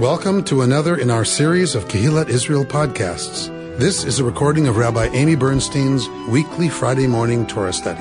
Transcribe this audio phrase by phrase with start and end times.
[0.00, 3.48] Welcome to another in our series of Kehillat Israel podcasts.
[3.76, 8.00] This is a recording of Rabbi Amy Bernstein's weekly Friday morning Torah study.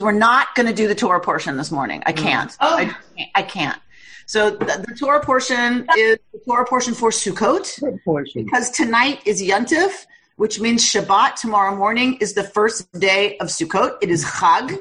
[0.00, 2.02] We're not going to do the Torah portion this morning.
[2.06, 2.16] I mm.
[2.16, 2.56] can't.
[2.62, 2.78] Oh.
[2.78, 3.78] I, I can't.
[4.24, 8.44] So the, the Torah portion is the Torah portion for Sukkot portion.
[8.44, 10.06] because tonight is Yontif,
[10.36, 11.34] which means Shabbat.
[11.34, 13.98] Tomorrow morning is the first day of Sukkot.
[14.00, 14.80] It is Chag.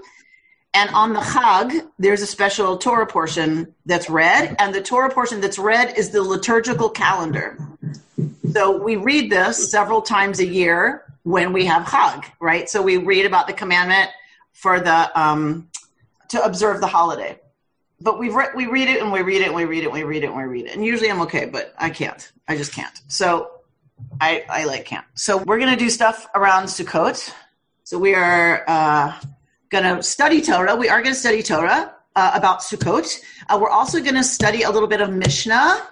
[0.74, 5.42] And on the Chag, there's a special Torah portion that's read, and the Torah portion
[5.42, 7.58] that's read is the liturgical calendar.
[8.54, 12.70] So we read this several times a year when we have Chag, right?
[12.70, 14.12] So we read about the commandment
[14.54, 15.70] for the um,
[16.30, 17.38] to observe the holiday.
[18.00, 19.94] But we re- we read it and we read it and we read it and
[19.94, 20.74] we read it and we read it.
[20.74, 22.32] And usually I'm okay, but I can't.
[22.48, 23.00] I just can't.
[23.10, 23.52] So
[24.20, 25.06] I I like can't.
[25.16, 27.32] So we're gonna do stuff around Sukkot.
[27.84, 29.20] So we are uh,
[29.72, 30.76] gonna study Torah.
[30.76, 33.22] We are gonna study Torah uh, about Sukkot.
[33.50, 35.88] Uh, we're also gonna study a little bit of Mishnah.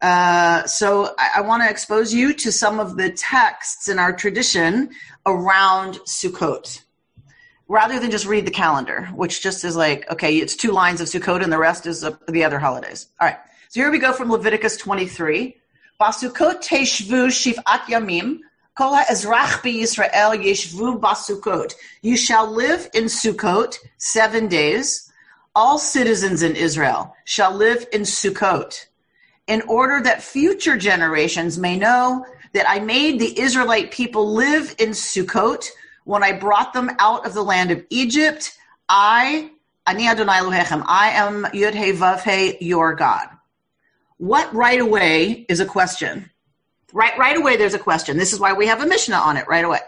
[0.00, 4.12] Uh, so I, I want to expose you to some of the texts in our
[4.12, 4.90] tradition
[5.26, 6.82] around Sukkot
[7.68, 11.06] rather than just read the calendar, which just is like, okay, it's two lines of
[11.08, 13.06] Sukkot and the rest is of the other holidays.
[13.20, 13.38] All right.
[13.68, 15.56] So here we go from Leviticus 23.
[16.00, 18.40] Basukot teshvu shiv'at yamim.
[22.02, 25.12] You shall live in Sukkot seven days.
[25.54, 28.86] All citizens in Israel shall live in Sukkot
[29.46, 34.90] in order that future generations may know that I made the Israelite people live in
[34.90, 35.68] Sukkot
[36.04, 38.58] when I brought them out of the land of Egypt.
[38.88, 39.50] I,
[39.86, 43.28] Ani Adonai Elohechem, I am Yud He Vav He, your God.
[44.16, 46.30] What right away is a question?
[46.94, 48.18] Right, right away, there's a question.
[48.18, 49.80] This is why we have a Mishnah on it right away.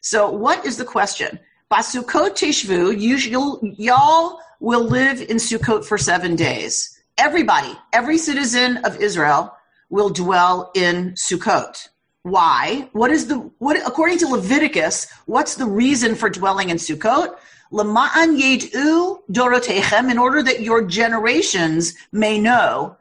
[0.00, 1.38] So, what is the question?
[1.70, 6.98] Basukot Teshvu, you, y'all will live in Sukkot for seven days.
[7.18, 9.54] Everybody, every citizen of Israel
[9.90, 11.88] will dwell in Sukkot.
[12.22, 12.88] Why?
[12.92, 13.76] What is the what?
[13.86, 17.36] According to Leviticus, what's the reason for dwelling in Sukkot?
[17.72, 22.96] Lama'an yed'u dorotechem, in order that your generations may know.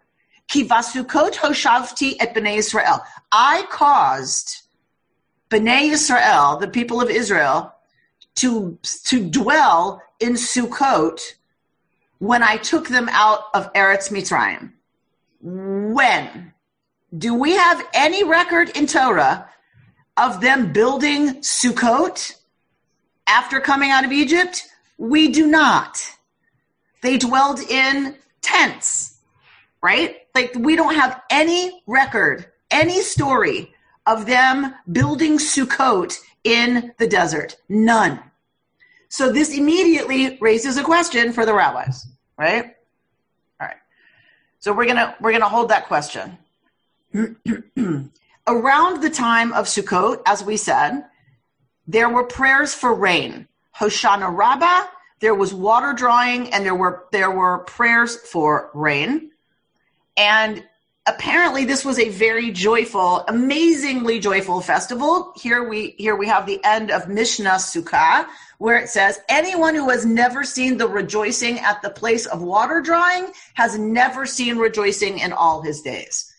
[0.47, 3.03] Ki vasukot hoshavti et bnei Israel.
[3.31, 4.61] I caused
[5.49, 7.73] bnei Israel, the people of Israel,
[8.35, 11.19] to to dwell in Sukkot
[12.19, 14.71] when I took them out of Eretz Mitzrayim.
[15.41, 16.53] When?
[17.15, 19.49] Do we have any record in Torah
[20.17, 22.35] of them building Sukkot
[23.27, 24.63] after coming out of Egypt?
[24.97, 26.01] We do not.
[27.01, 29.19] They dwelled in tents,
[29.81, 30.22] right?
[30.35, 33.73] Like we don't have any record, any story
[34.05, 37.57] of them building Sukkot in the desert.
[37.69, 38.19] None.
[39.09, 42.07] So this immediately raises a question for the rabbis,
[42.37, 42.75] right?
[43.61, 43.77] All right.
[44.59, 46.37] So we're gonna we're gonna hold that question.
[48.47, 51.05] Around the time of Sukkot, as we said,
[51.87, 53.47] there were prayers for rain.
[53.77, 54.87] Hoshana Rabbah,
[55.19, 59.31] there was water drawing, and there were there were prayers for rain.
[60.17, 60.63] And
[61.05, 65.33] apparently this was a very joyful, amazingly joyful festival.
[65.35, 68.25] Here we here we have the end of Mishnah Sukkah,
[68.57, 72.81] where it says, anyone who has never seen the rejoicing at the place of water
[72.81, 76.33] drawing has never seen rejoicing in all his days.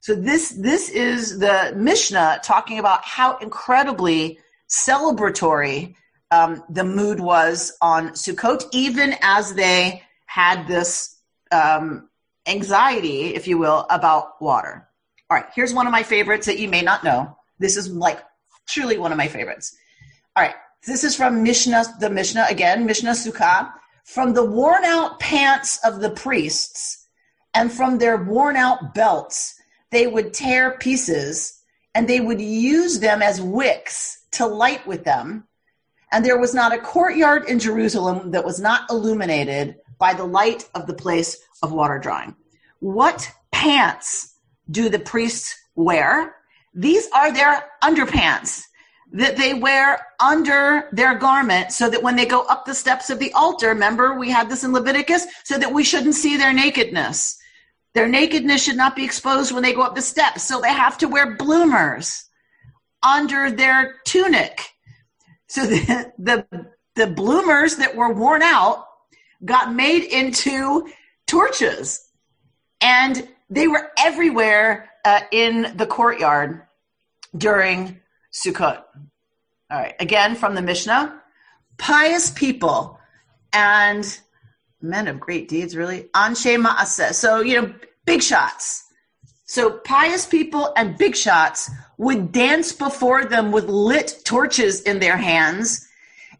[0.00, 4.38] So this this is the Mishnah talking about how incredibly
[4.68, 5.94] celebratory
[6.30, 11.16] um, the mood was on Sukkot, even as they had this
[11.52, 12.08] um,
[12.46, 14.88] anxiety, if you will, about water.
[15.30, 17.36] All right, here's one of my favorites that you may not know.
[17.58, 18.20] This is like
[18.66, 19.76] truly one of my favorites.
[20.36, 20.54] All right,
[20.86, 23.72] this is from Mishnah, the Mishnah again, Mishnah Sukkah.
[24.04, 27.06] From the worn out pants of the priests
[27.54, 29.54] and from their worn out belts,
[29.90, 31.60] they would tear pieces
[31.94, 35.46] and they would use them as wicks to light with them.
[36.12, 40.68] And there was not a courtyard in Jerusalem that was not illuminated by the light
[40.74, 42.34] of the place of water drawing.
[42.80, 44.34] What pants
[44.70, 46.36] do the priests wear?
[46.74, 48.62] These are their underpants
[49.12, 53.18] that they wear under their garment so that when they go up the steps of
[53.18, 57.36] the altar, remember we had this in Leviticus, so that we shouldn't see their nakedness.
[57.92, 60.96] Their nakedness should not be exposed when they go up the steps, so they have
[60.98, 62.24] to wear bloomers
[63.02, 64.68] under their tunic.
[65.48, 66.46] So the, the,
[66.94, 68.86] the bloomers that were worn out
[69.44, 70.88] got made into
[71.30, 72.08] torches
[72.80, 76.62] and they were everywhere uh, in the courtyard
[77.36, 78.00] during
[78.32, 78.82] Sukkot.
[79.70, 81.22] All right, again from the Mishnah.
[81.78, 82.98] Pious people
[83.52, 84.18] and
[84.82, 86.10] men of great deeds, really.
[86.14, 87.14] Anshe ma'aseh.
[87.14, 87.74] So, you know,
[88.04, 88.84] big shots.
[89.44, 95.16] So pious people and big shots would dance before them with lit torches in their
[95.16, 95.86] hands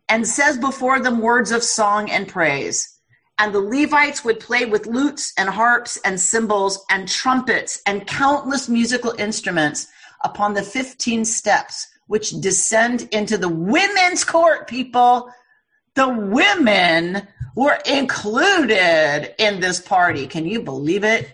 [0.08, 2.99] and says before them words of song and praise.
[3.40, 8.68] And the Levites would play with lutes and harps and cymbals and trumpets and countless
[8.68, 9.88] musical instruments
[10.22, 15.32] upon the 15 steps which descend into the women's court, people.
[15.94, 17.26] The women
[17.56, 20.26] were included in this party.
[20.26, 21.32] Can you believe it?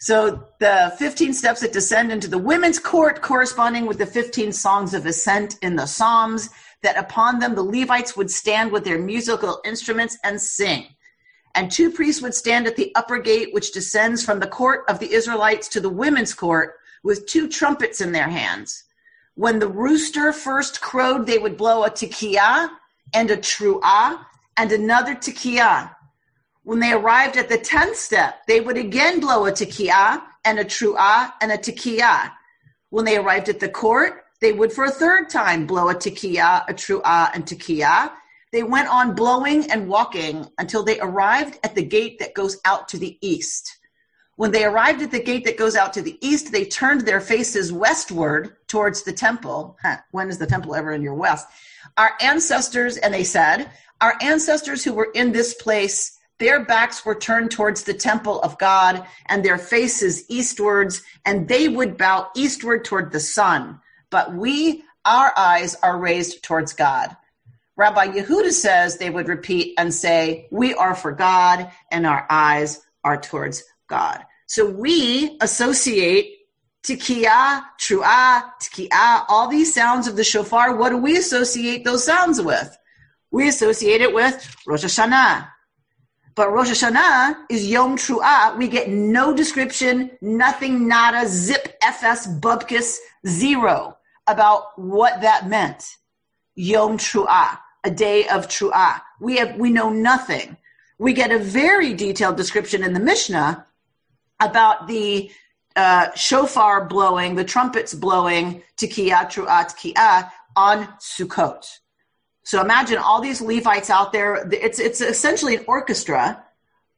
[0.00, 4.94] So the 15 steps that descend into the women's court corresponding with the 15 songs
[4.94, 6.48] of ascent in the Psalms
[6.82, 10.91] that upon them the Levites would stand with their musical instruments and sing.
[11.54, 14.98] And two priests would stand at the upper gate, which descends from the court of
[14.98, 18.84] the Israelites to the women's court, with two trumpets in their hands.
[19.34, 22.68] When the rooster first crowed, they would blow a tekiah
[23.14, 24.24] and a truah
[24.56, 25.94] and another tekiah.
[26.64, 30.64] When they arrived at the tenth step, they would again blow a tekiah and a
[30.64, 32.30] truah and a tekiah.
[32.90, 36.64] When they arrived at the court, they would for a third time blow a tekiah,
[36.68, 38.12] a truah, and tekiah.
[38.52, 42.88] They went on blowing and walking until they arrived at the gate that goes out
[42.88, 43.78] to the east.
[44.36, 47.20] When they arrived at the gate that goes out to the east, they turned their
[47.20, 49.78] faces westward towards the temple.
[50.10, 51.46] When is the temple ever in your west?
[51.96, 53.70] Our ancestors, and they said,
[54.00, 58.58] Our ancestors who were in this place, their backs were turned towards the temple of
[58.58, 63.80] God and their faces eastwards, and they would bow eastward toward the sun
[64.12, 67.16] but we, our eyes are raised towards God.
[67.76, 72.82] Rabbi Yehuda says they would repeat and say, We are for God and our eyes
[73.02, 74.24] are towards God.
[74.46, 76.38] So we associate
[76.84, 80.76] tikiyah, tru'ah, tikiyah, all these sounds of the shofar.
[80.76, 82.76] What do we associate those sounds with?
[83.30, 85.48] We associate it with Rosh Hashanah.
[86.34, 88.56] But Rosh Hashanah is Yom Tru'ah.
[88.56, 92.96] We get no description, nothing, nada, zip, fs, bubkis,
[93.26, 93.96] zero
[94.26, 95.84] about what that meant.
[96.54, 99.00] Yom Tru'ah, a day of Tru'ah.
[99.20, 100.56] We have, we know nothing.
[100.98, 103.66] We get a very detailed description in the Mishnah
[104.40, 105.30] about the
[105.76, 111.78] uh, shofar blowing, the trumpets blowing, to Tikiyah, Tru'ah, Tikiyah on Sukkot.
[112.44, 114.48] So imagine all these Levites out there.
[114.52, 116.44] It's, it's essentially an orchestra,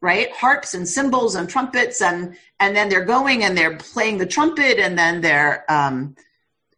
[0.00, 0.32] right?
[0.32, 4.78] Harps and cymbals and trumpets and, and then they're going and they're playing the trumpet
[4.78, 6.16] and then they're, um,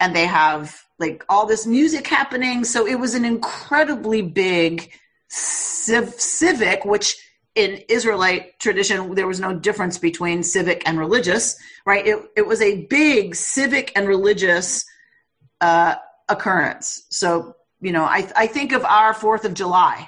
[0.01, 2.65] and they have like all this music happening.
[2.65, 4.91] So it was an incredibly big
[5.29, 7.17] civ- civic, which
[7.55, 11.57] in Israelite tradition, there was no difference between civic and religious,
[11.87, 12.07] right?
[12.07, 14.85] It, it was a big civic and religious
[15.61, 15.97] uh,
[16.29, 17.05] occurrence.
[17.09, 20.07] So, you know, I, I think of our 4th of July,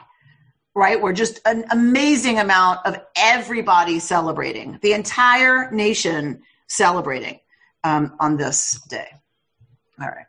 [0.74, 1.00] right?
[1.00, 7.40] We're just an amazing amount of everybody celebrating, the entire nation celebrating
[7.82, 9.08] um, on this day.
[10.00, 10.26] All right.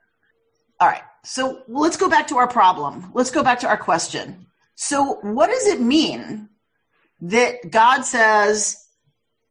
[0.80, 1.04] All right.
[1.24, 3.12] So let's go back to our problem.
[3.13, 4.48] Let's go back to our question.
[4.75, 6.48] So, what does it mean
[7.19, 8.88] that God says,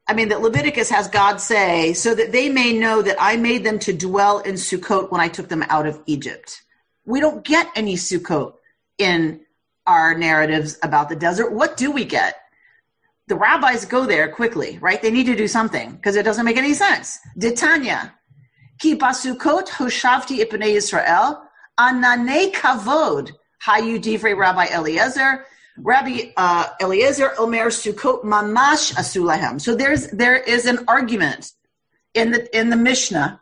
[0.07, 3.63] I mean, that Leviticus has God say, so that they may know that I made
[3.63, 6.63] them to dwell in Sukkot when I took them out of Egypt?
[7.05, 8.55] We don't get any Sukkot
[8.97, 9.43] in
[9.87, 11.53] our narratives about the desert.
[11.53, 12.37] What do we get?
[13.27, 15.03] The rabbis go there quickly, right?
[15.03, 17.19] They need to do something because it doesn't make any sense.
[17.39, 18.13] Ditanya,
[18.79, 21.41] Ki basukot hoshavti ipnei Yisrael,
[21.79, 23.33] anane kavod,
[23.65, 25.45] hayu divrei Rabbi Eliezer,
[25.79, 29.61] Rabbi uh, Eliezer Omer Sukkot mamash asulahem.
[29.61, 31.53] So there's there is an argument
[32.15, 33.41] in the in the Mishnah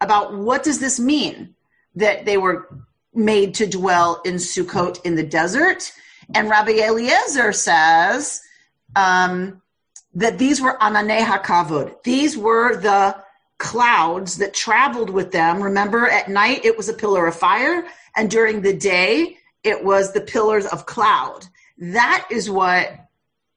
[0.00, 1.54] about what does this mean
[1.94, 2.68] that they were
[3.12, 5.92] made to dwell in Sukkot in the desert,
[6.34, 8.40] and Rabbi Eliezer says
[8.94, 9.60] um,
[10.14, 12.02] that these were anane hakavod.
[12.04, 13.16] These were the
[13.60, 15.62] clouds that traveled with them.
[15.62, 17.86] Remember, at night it was a pillar of fire,
[18.16, 21.46] and during the day it was the pillars of cloud.
[21.78, 22.88] That is what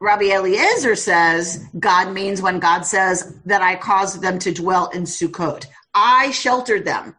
[0.02, 5.04] Rabbi Eliezer says God means when God says that I caused them to dwell in
[5.04, 5.66] Sukkot.
[5.94, 7.16] I sheltered them.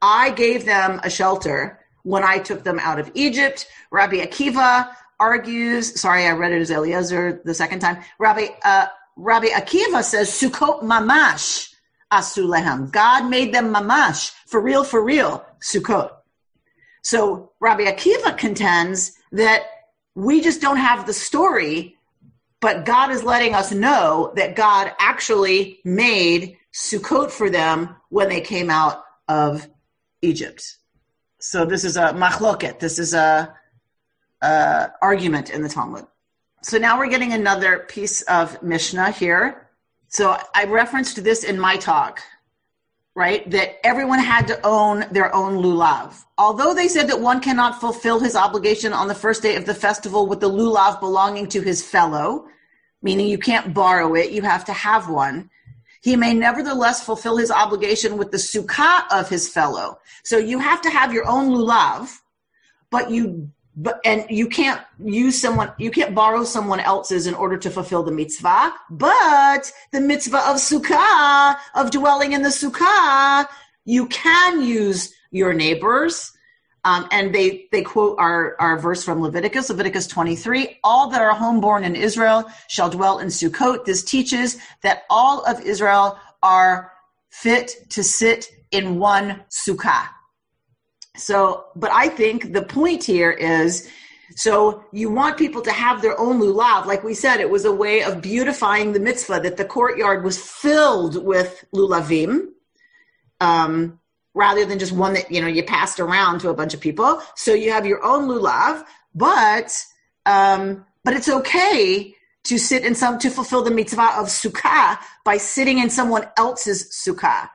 [0.00, 3.66] I gave them a shelter when I took them out of Egypt.
[3.90, 7.98] Rabbi Akiva argues, sorry, I read it as Eliezer the second time.
[8.20, 8.86] Rabbi, uh,
[9.16, 11.72] Rabbi Akiva says Sukkot mamash
[12.12, 12.90] asulehem.
[12.90, 16.10] God made them mamash, for real, for real, Sukkot.
[17.02, 19.64] So Rabbi Akiva contends that
[20.14, 21.96] we just don't have the story,
[22.60, 28.40] but God is letting us know that God actually made Sukkot for them when they
[28.40, 29.68] came out of
[30.22, 30.76] Egypt.
[31.38, 32.78] So this is a machloket.
[32.78, 33.54] This is a,
[34.42, 36.06] a argument in the Talmud.
[36.62, 39.65] So now we're getting another piece of Mishnah here.
[40.08, 42.20] So I referenced this in my talk,
[43.14, 43.48] right?
[43.50, 46.22] That everyone had to own their own lulav.
[46.38, 49.74] Although they said that one cannot fulfill his obligation on the first day of the
[49.74, 52.46] festival with the lulav belonging to his fellow,
[53.02, 55.50] meaning you can't borrow it, you have to have one.
[56.02, 59.98] He may nevertheless fulfill his obligation with the sukkah of his fellow.
[60.22, 62.20] So you have to have your own lulav,
[62.90, 67.58] but you but and you can't use someone you can't borrow someone else's in order
[67.58, 73.46] to fulfill the mitzvah but the mitzvah of sukkah of dwelling in the sukkah
[73.86, 76.32] you can use your neighbors.
[76.84, 81.34] Um, and they they quote our our verse from leviticus leviticus 23 all that are
[81.34, 83.84] homeborn in israel shall dwell in sukkot.
[83.84, 86.92] This teaches that all of israel are
[87.28, 90.06] fit to sit in one sukkah
[91.16, 93.88] so, but I think the point here is
[94.34, 96.86] so you want people to have their own lulav.
[96.86, 100.38] Like we said, it was a way of beautifying the mitzvah that the courtyard was
[100.38, 102.48] filled with lulavim,
[103.40, 104.00] um,
[104.34, 107.22] rather than just one that you know you passed around to a bunch of people.
[107.36, 109.72] So you have your own lulav, but
[110.26, 115.36] um, but it's okay to sit in some to fulfill the mitzvah of sukkah by
[115.36, 117.48] sitting in someone else's sukkah.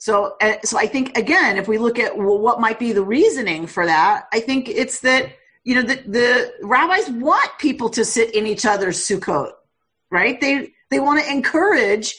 [0.00, 3.02] So, uh, so I think again, if we look at well, what might be the
[3.02, 8.04] reasoning for that, I think it's that you know the, the rabbis want people to
[8.06, 9.52] sit in each other's sukkot,
[10.10, 10.40] right?
[10.40, 12.16] They they want to encourage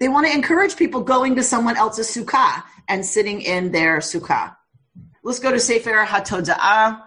[0.00, 4.54] they want to encourage people going to someone else's sukkah and sitting in their sukkah.
[5.22, 7.02] Let's go to Sefer HaToda'ah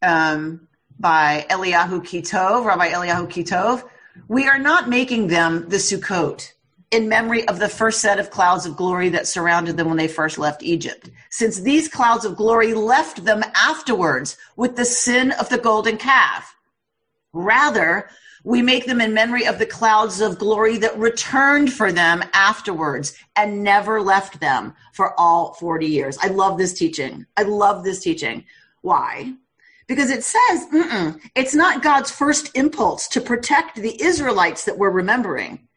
[0.00, 0.66] um,
[0.98, 3.86] by Eliyahu Kitov, Rabbi Eliyahu Kitov.
[4.28, 6.52] We are not making them the sukkot
[6.90, 10.08] in memory of the first set of clouds of glory that surrounded them when they
[10.08, 15.48] first left Egypt, since these clouds of glory left them afterwards with the sin of
[15.50, 16.56] the golden calf.
[17.34, 18.08] Rather,
[18.42, 23.14] we make them in memory of the clouds of glory that returned for them afterwards
[23.36, 26.16] and never left them for all 40 years.
[26.22, 27.26] I love this teaching.
[27.36, 28.44] I love this teaching.
[28.80, 29.34] Why?
[29.86, 30.66] Because it says,
[31.34, 35.67] it's not God's first impulse to protect the Israelites that we're remembering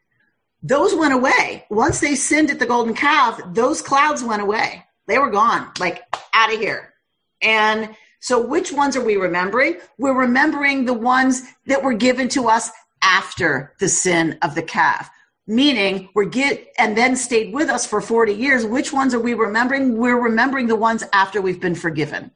[0.62, 1.66] those went away.
[1.70, 4.84] Once they sinned at the golden calf, those clouds went away.
[5.08, 6.02] They were gone, like
[6.32, 6.94] out of here.
[7.42, 9.78] And so, which ones are we remembering?
[9.98, 12.70] We're remembering the ones that were given to us
[13.02, 15.10] after the sin of the calf,
[15.48, 18.64] meaning we're get and then stayed with us for 40 years.
[18.64, 19.96] Which ones are we remembering?
[19.96, 22.30] We're remembering the ones after we've been forgiven,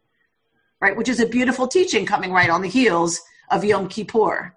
[0.81, 0.97] right?
[0.97, 3.21] Which is a beautiful teaching coming right on the heels
[3.53, 4.57] of Yom Kippur.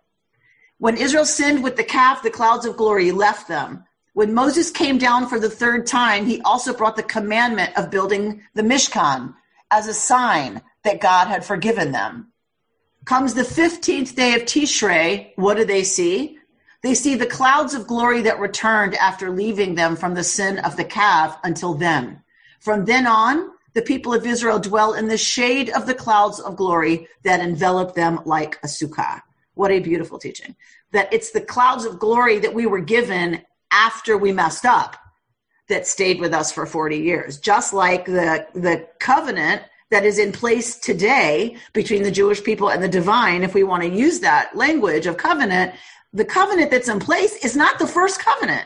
[0.80, 3.84] When Israel sinned with the calf, the clouds of glory left them.
[4.14, 8.42] When Moses came down for the third time, he also brought the commandment of building
[8.54, 9.36] the Mishkan
[9.72, 12.32] as a sign that God had forgiven them.
[13.04, 16.38] Comes the 15th day of Tishrei, what do they see?
[16.82, 20.78] They see the clouds of glory that returned after leaving them from the sin of
[20.78, 22.24] the calf until then.
[22.62, 26.56] From then on, the people of Israel dwell in the shade of the clouds of
[26.56, 29.22] glory that envelop them like a sukkah.
[29.60, 30.56] What a beautiful teaching.
[30.94, 33.42] That it's the clouds of glory that we were given
[33.74, 34.96] after we messed up
[35.68, 37.38] that stayed with us for 40 years.
[37.38, 42.82] Just like the, the covenant that is in place today between the Jewish people and
[42.82, 45.74] the divine, if we want to use that language of covenant,
[46.14, 48.66] the covenant that's in place is not the first covenant.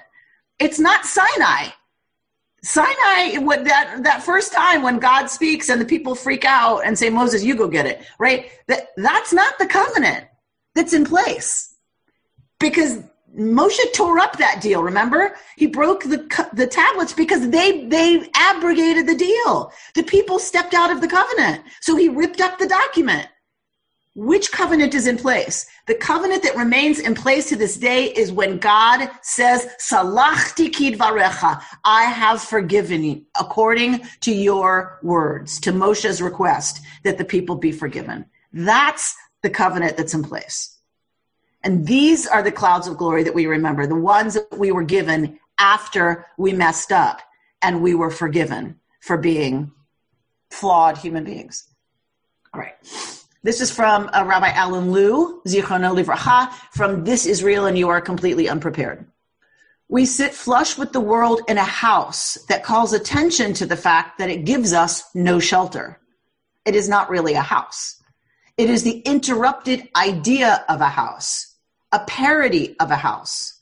[0.60, 1.70] It's not Sinai.
[2.62, 6.96] Sinai, what that that first time when God speaks and the people freak out and
[7.00, 8.52] say, Moses, you go get it, right?
[8.68, 10.28] That that's not the covenant
[10.76, 11.76] that's in place
[12.60, 13.00] because
[13.38, 14.84] Moshe tore up that deal.
[14.84, 19.72] Remember, he broke the the tablets because they they abrogated the deal.
[19.96, 23.28] The people stepped out of the covenant, so he ripped up the document.
[24.16, 25.66] Which covenant is in place?
[25.88, 31.60] The covenant that remains in place to this day is when God says, "Salachti kidvarecha,"
[31.84, 37.72] I have forgiven you according to your words, to Moshe's request that the people be
[37.72, 38.26] forgiven.
[38.54, 40.78] That's the covenant that's in place.
[41.64, 44.84] And these are the clouds of glory that we remember, the ones that we were
[44.84, 47.22] given after we messed up
[47.62, 49.72] and we were forgiven for being
[50.50, 51.66] flawed human beings.
[52.54, 52.76] All right.
[53.44, 57.90] This is from uh, Rabbi Alan Lew, Zichrono Livracha, from This is Real and You
[57.90, 59.06] Are Completely Unprepared.
[59.90, 64.18] We sit flush with the world in a house that calls attention to the fact
[64.20, 66.00] that it gives us no shelter.
[66.66, 68.02] It is not really a house.
[68.56, 71.56] It is the interrupted idea of a house,
[71.92, 73.60] a parody of a house.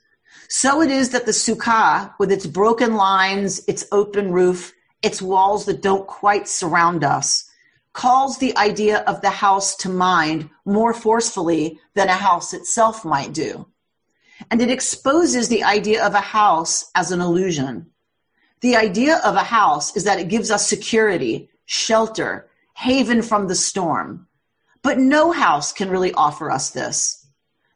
[0.49, 5.65] So it is that the sukkah, with its broken lines, its open roof, its walls
[5.67, 7.49] that don't quite surround us,
[7.93, 13.31] calls the idea of the house to mind more forcefully than a house itself might
[13.31, 13.65] do.
[14.49, 17.91] And it exposes the idea of a house as an illusion.
[18.59, 23.55] The idea of a house is that it gives us security, shelter, haven from the
[23.55, 24.27] storm.
[24.83, 27.27] But no house can really offer us this.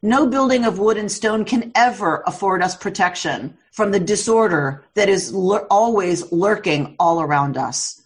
[0.02, 5.10] No building of wood and stone can ever afford us protection from the disorder that
[5.10, 8.02] is lur- always lurking all around us.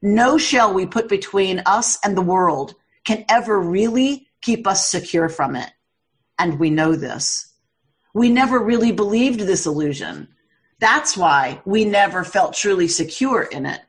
[0.00, 2.74] No shell we put between us and the world
[3.04, 5.70] can ever really keep us secure from it.
[6.38, 7.52] And we know this.
[8.14, 10.28] We never really believed this illusion.
[10.80, 13.80] That's why we never felt truly secure in it.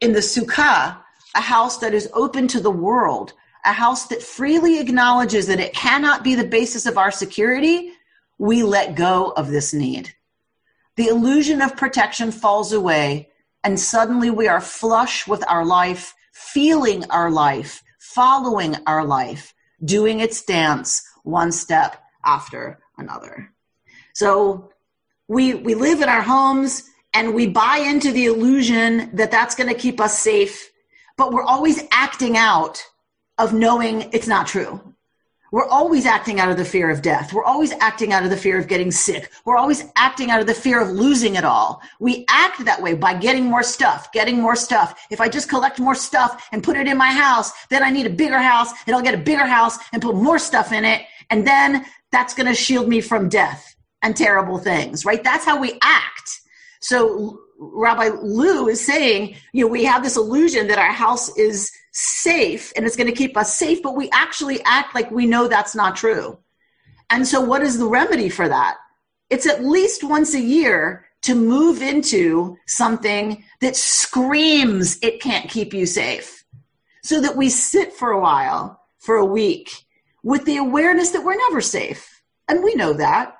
[0.00, 0.98] In the Sukkah,
[1.34, 3.32] a house that is open to the world,
[3.64, 7.92] a house that freely acknowledges that it cannot be the basis of our security,
[8.38, 10.14] we let go of this need.
[10.96, 13.30] The illusion of protection falls away
[13.62, 20.20] and suddenly we are flush with our life, feeling our life, following our life, doing
[20.20, 23.52] its dance one step after another.
[24.14, 24.72] So
[25.28, 29.68] we, we live in our homes and we buy into the illusion that that's going
[29.68, 30.70] to keep us safe,
[31.16, 32.82] but we're always acting out
[33.40, 34.80] of knowing it's not true.
[35.52, 37.32] We're always acting out of the fear of death.
[37.32, 39.32] We're always acting out of the fear of getting sick.
[39.44, 41.82] We're always acting out of the fear of losing it all.
[41.98, 45.06] We act that way by getting more stuff, getting more stuff.
[45.10, 48.06] If I just collect more stuff and put it in my house, then I need
[48.06, 51.02] a bigger house and I'll get a bigger house and put more stuff in it.
[51.30, 55.24] And then that's going to shield me from death and terrible things, right?
[55.24, 56.40] That's how we act.
[56.80, 61.72] So Rabbi Lew is saying, you know, we have this illusion that our house is
[61.92, 65.48] safe and it's going to keep us safe, but we actually act like we know
[65.48, 66.38] that's not true.
[67.10, 68.76] And so, what is the remedy for that?
[69.28, 75.74] It's at least once a year to move into something that screams it can't keep
[75.74, 76.44] you safe.
[77.02, 79.70] So that we sit for a while, for a week,
[80.22, 82.22] with the awareness that we're never safe.
[82.48, 83.36] And we know that.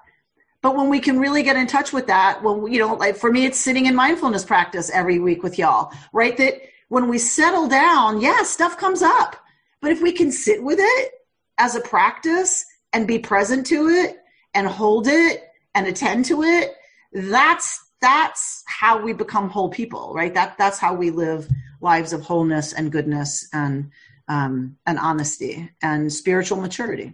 [0.62, 3.32] But when we can really get in touch with that, well, you know, like for
[3.32, 6.36] me, it's sitting in mindfulness practice every week with y'all, right?
[6.36, 9.36] That when we settle down, yeah, stuff comes up.
[9.80, 11.12] But if we can sit with it
[11.56, 14.16] as a practice and be present to it
[14.54, 16.74] and hold it and attend to it,
[17.12, 20.34] that's that's how we become whole people, right?
[20.34, 21.48] That that's how we live
[21.80, 23.92] lives of wholeness and goodness and
[24.26, 27.12] um, and honesty and spiritual maturity.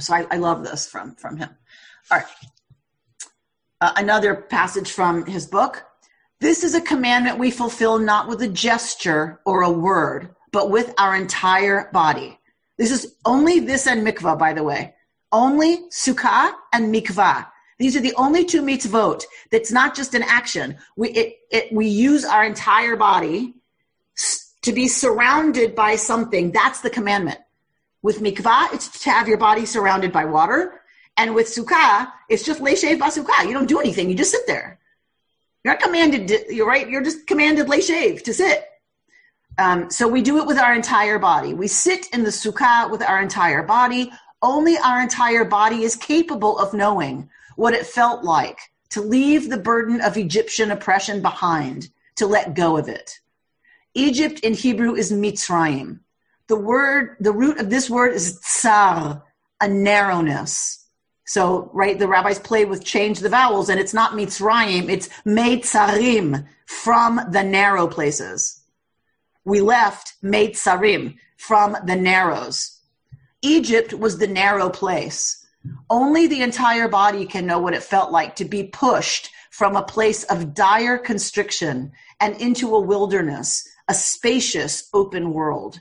[0.00, 1.48] So I, I love this from from him.
[2.10, 2.26] All right.
[3.80, 5.82] Uh, another passage from his book.
[6.42, 10.92] This is a commandment we fulfill not with a gesture or a word, but with
[10.98, 12.36] our entire body.
[12.76, 14.92] This is only this and mikvah, by the way.
[15.30, 17.46] Only sukkah and mikvah.
[17.78, 20.78] These are the only two mitzvot that's not just an action.
[20.96, 23.54] We, it, it, we use our entire body
[24.62, 26.50] to be surrounded by something.
[26.50, 27.38] That's the commandment.
[28.02, 30.80] With mikvah, it's to have your body surrounded by water.
[31.16, 33.46] And with sukkah, it's just leishev basukah.
[33.46, 34.10] You don't do anything.
[34.10, 34.80] You just sit there.
[35.64, 36.28] You're not commanded.
[36.28, 36.88] To, you're right.
[36.88, 38.68] You're just commanded leishev to sit.
[39.58, 41.54] Um, so we do it with our entire body.
[41.54, 44.10] We sit in the sukkah with our entire body.
[44.40, 48.58] Only our entire body is capable of knowing what it felt like
[48.90, 53.20] to leave the burden of Egyptian oppression behind, to let go of it.
[53.94, 56.00] Egypt in Hebrew is Mitzrayim.
[56.48, 59.22] The word, the root of this word is tsar,
[59.60, 60.81] a narrowness.
[61.24, 66.46] So, right, the rabbis play with change the vowels, and it's not Mitzrayim, it's Meitzarim,
[66.66, 68.60] from the narrow places.
[69.44, 72.78] We left Meitzarim, from the narrows.
[73.42, 75.44] Egypt was the narrow place.
[75.90, 79.82] Only the entire body can know what it felt like to be pushed from a
[79.82, 85.80] place of dire constriction and into a wilderness, a spacious open world.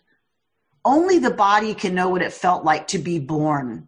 [0.84, 3.88] Only the body can know what it felt like to be born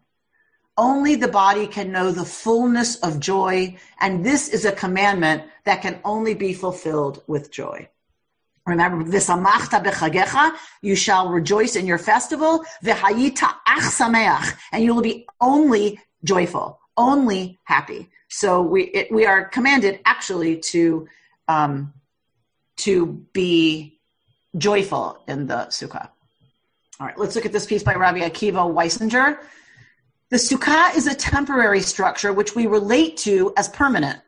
[0.76, 5.82] only the body can know the fullness of joy, and this is a commandment that
[5.82, 7.88] can only be fulfilled with joy.
[8.66, 15.26] Remember, v'samachta you shall rejoice in your festival, v'hayita ach sameach, and you will be
[15.40, 18.10] only joyful, only happy.
[18.28, 21.06] So we it, we are commanded actually to
[21.46, 21.92] um,
[22.78, 24.00] to be
[24.56, 26.08] joyful in the sukkah.
[26.98, 29.38] All right, let's look at this piece by Rabbi Akiva Weisinger.
[30.34, 34.18] The sukkah is a temporary structure which we relate to as permanent.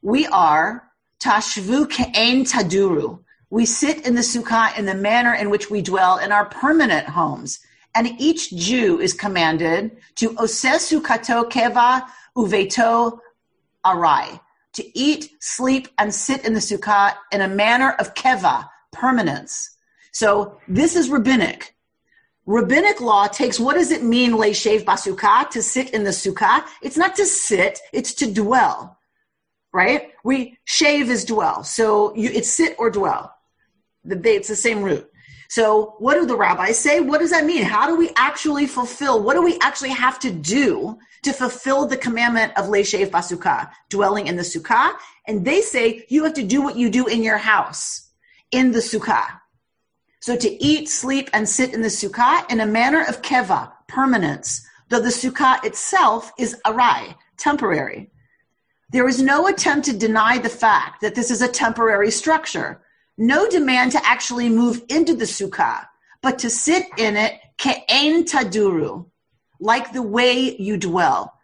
[0.00, 3.22] We are tashvu ke'en taduru.
[3.50, 7.08] We sit in the sukkah in the manner in which we dwell in our permanent
[7.08, 7.60] homes.
[7.94, 13.18] And each Jew is commanded to osesu kato keva uveto
[13.84, 14.40] arai,
[14.72, 19.76] to eat, sleep, and sit in the sukkah in a manner of keva, permanence.
[20.10, 21.74] So this is rabbinic.
[22.48, 26.64] Rabbinic law takes what does it mean, leishev basukah, to sit in the sukkah?
[26.80, 28.96] It's not to sit, it's to dwell,
[29.70, 30.12] right?
[30.24, 31.62] We shave is dwell.
[31.62, 33.34] So you, it's sit or dwell.
[34.06, 35.06] It's the same root.
[35.50, 37.00] So what do the rabbis say?
[37.00, 37.64] What does that mean?
[37.64, 39.22] How do we actually fulfill?
[39.22, 44.26] What do we actually have to do to fulfill the commandment of leishev basukah, dwelling
[44.26, 44.94] in the sukkah?
[45.26, 48.08] And they say you have to do what you do in your house,
[48.52, 49.38] in the sukkah.
[50.20, 54.66] So to eat, sleep, and sit in the sukkah in a manner of keva, permanence,
[54.88, 58.10] though the sukkah itself is arai, temporary.
[58.90, 62.82] There is no attempt to deny the fact that this is a temporary structure.
[63.16, 65.86] No demand to actually move into the sukkah,
[66.22, 69.06] but to sit in it ke'en taduru,
[69.60, 71.34] like the way you dwell.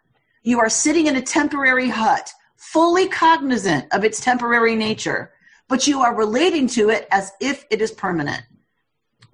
[0.43, 5.31] You are sitting in a temporary hut, fully cognizant of its temporary nature,
[5.67, 8.43] but you are relating to it as if it is permanent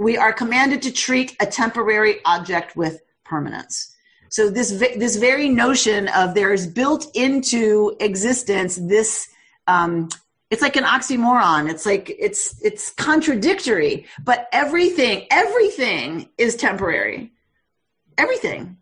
[0.01, 3.95] we are commanded to treat a temporary object with permanence.
[4.29, 9.27] So this this very notion of there is built into existence this
[9.67, 10.09] um,
[10.49, 11.69] it's like an oxymoron.
[11.69, 17.31] It's like it's it's contradictory, but everything everything is temporary.
[18.17, 18.77] Everything,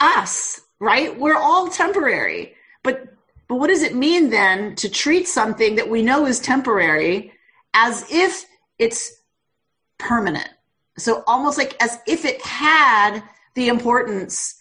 [0.00, 1.18] us, right?
[1.18, 2.54] We're all temporary.
[2.82, 3.14] But
[3.46, 7.32] but what does it mean then to treat something that we know is temporary
[7.74, 8.44] as if
[8.78, 9.21] it's
[10.02, 10.48] permanent.
[10.98, 13.22] So almost like as if it had
[13.54, 14.58] the importance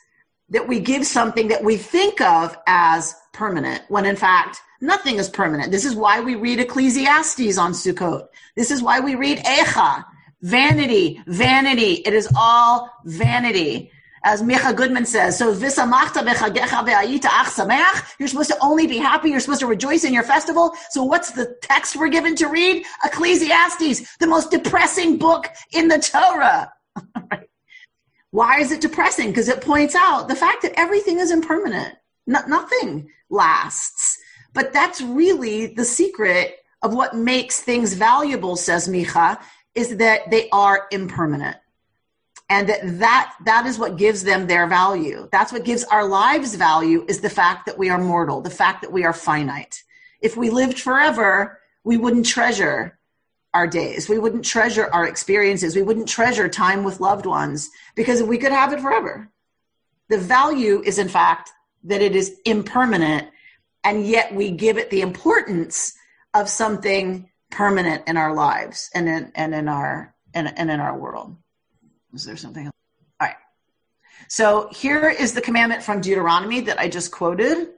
[0.49, 5.30] that we give something that we think of as permanent, when in fact nothing is
[5.30, 5.71] permanent.
[5.71, 8.27] This is why we read Ecclesiastes on Sukkot.
[8.56, 10.06] This is why we read Echa.
[10.41, 12.01] Vanity, vanity.
[12.06, 13.91] It is all vanity
[14.23, 18.13] as Micah Goodman says, so v'samachta bechagecha ve'ayita ach sameach.
[18.19, 19.29] You're supposed to only be happy.
[19.29, 20.73] You're supposed to rejoice in your festival.
[20.91, 22.86] So what's the text we're given to read?
[23.03, 26.71] Ecclesiastes, the most depressing book in the Torah.
[28.31, 29.29] Why is it depressing?
[29.29, 31.95] Because it points out the fact that everything is impermanent.
[32.27, 34.17] No, nothing lasts.
[34.53, 39.39] But that's really the secret of what makes things valuable, says Micah,
[39.73, 41.57] is that they are impermanent
[42.51, 45.29] and that, that that is what gives them their value.
[45.31, 48.81] That's what gives our lives value is the fact that we are mortal the fact
[48.81, 49.81] that we are finite.
[50.19, 52.99] If we lived forever we wouldn't treasure
[53.53, 54.07] our days.
[54.07, 55.75] We wouldn't treasure our experiences.
[55.75, 59.29] We wouldn't treasure time with loved ones because we could have it forever.
[60.09, 61.49] The value is in fact
[61.85, 63.27] that it is impermanent
[63.83, 65.93] and yet we give it the importance
[66.33, 70.97] of something permanent in our lives and in, and in our and, and in our
[70.97, 71.35] world
[72.13, 72.76] is there something else?
[73.19, 73.36] All right.
[74.28, 77.69] So here is the commandment from Deuteronomy that I just quoted.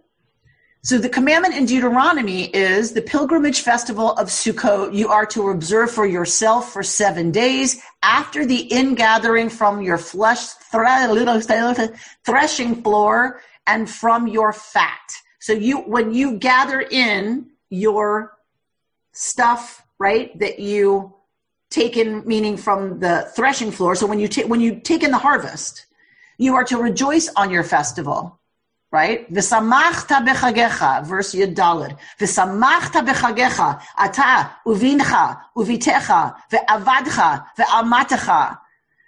[0.86, 5.90] So the commandment in Deuteronomy is the pilgrimage festival of Sukkot you are to observe
[5.92, 10.48] for yourself for seven days after the ingathering from your flesh
[12.26, 15.10] threshing floor and from your fat.
[15.40, 18.38] So you when you gather in your
[19.14, 21.16] stuff, right, that you
[21.74, 23.96] taken meaning from the threshing floor.
[23.96, 25.88] So when you take when you take in the harvest,
[26.38, 28.40] you are to rejoice on your festival.
[28.92, 29.28] Right?
[29.34, 31.98] V'samachta bechagecha, verse Yudalid.
[32.20, 38.60] V'samachta bechagecha, ata uvincha, uvitecha, ve'avadcha, ve'amatecha.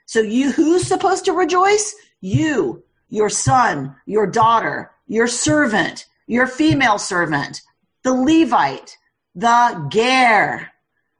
[0.07, 1.95] So you, who's supposed to rejoice?
[2.19, 7.61] You, your son, your daughter, your servant, your female servant,
[8.03, 8.97] the Levite,
[9.35, 10.71] the ger,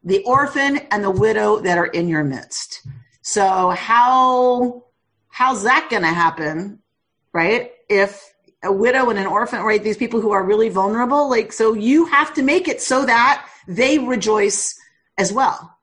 [0.06, 2.88] the orphan and the widow that are in your midst.
[3.24, 4.84] So how
[5.30, 6.80] how's that going to happen,
[7.34, 7.72] right?
[7.90, 9.84] If a widow and an orphan, right?
[9.84, 13.48] These people who are really vulnerable, like so you have to make it so that
[13.68, 14.80] they rejoice
[15.18, 15.76] as well.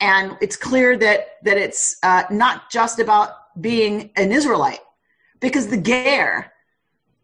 [0.00, 4.80] And it's clear that that it's uh, not just about being an Israelite,
[5.40, 6.52] because the ger,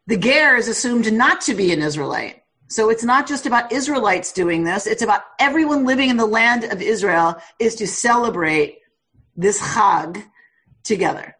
[0.06, 2.39] the ger is assumed not to be an Israelite.
[2.70, 6.62] So it's not just about Israelites doing this, it's about everyone living in the land
[6.62, 8.78] of Israel is to celebrate
[9.36, 10.22] this Chag
[10.84, 11.36] together.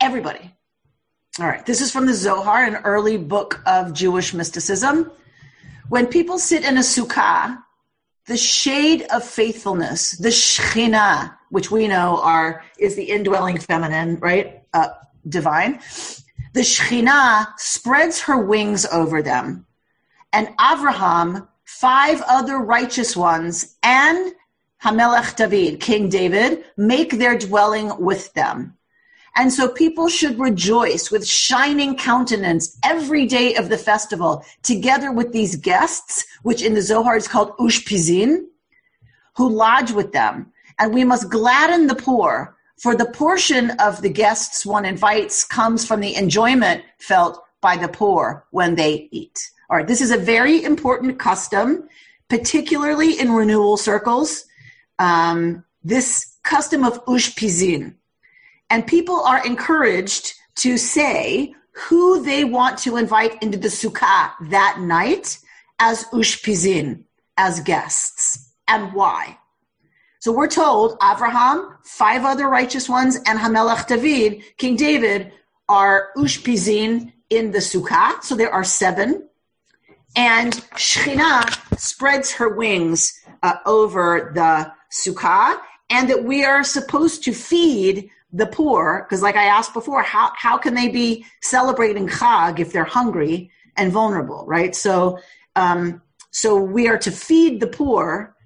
[0.00, 0.52] Everybody.
[1.38, 5.12] All right, this is from the Zohar, an early book of Jewish mysticism.
[5.88, 7.62] When people sit in a sukkah,
[8.26, 14.62] the shade of faithfulness, the Shekhinah, which we know are is the indwelling feminine, right?
[14.74, 14.88] Uh,
[15.28, 15.80] divine.
[16.54, 19.66] The Shekhinah spreads her wings over them
[20.32, 24.32] and Avraham, five other righteous ones, and
[24.82, 28.76] Hamelech David, King David, make their dwelling with them.
[29.36, 35.32] And so people should rejoice with shining countenance every day of the festival, together with
[35.32, 38.46] these guests, which in the Zohar is called Ushpizin,
[39.36, 40.52] who lodge with them.
[40.80, 45.86] and we must gladden the poor, for the portion of the guests one invites comes
[45.86, 49.50] from the enjoyment felt by the poor when they eat.
[49.70, 51.88] All right, this is a very important custom,
[52.28, 54.44] particularly in renewal circles.
[54.98, 57.94] Um, this custom of ushpizin.
[58.68, 64.80] And people are encouraged to say who they want to invite into the sukkah that
[64.80, 65.38] night
[65.78, 67.04] as ushpizin,
[67.36, 69.38] as guests, and why.
[70.18, 75.32] So we're told Abraham, five other righteous ones, and Hamelech David, King David,
[75.68, 78.20] are ushpizin in the sukkah.
[78.24, 79.28] So there are seven.
[80.16, 87.32] And Shekhinah spreads her wings uh, over the sukkah, and that we are supposed to
[87.32, 92.58] feed the poor, because like I asked before, how, how can they be celebrating Chag
[92.60, 94.74] if they're hungry and vulnerable, right?
[94.74, 95.18] So,
[95.56, 98.36] um, so we are to feed the poor,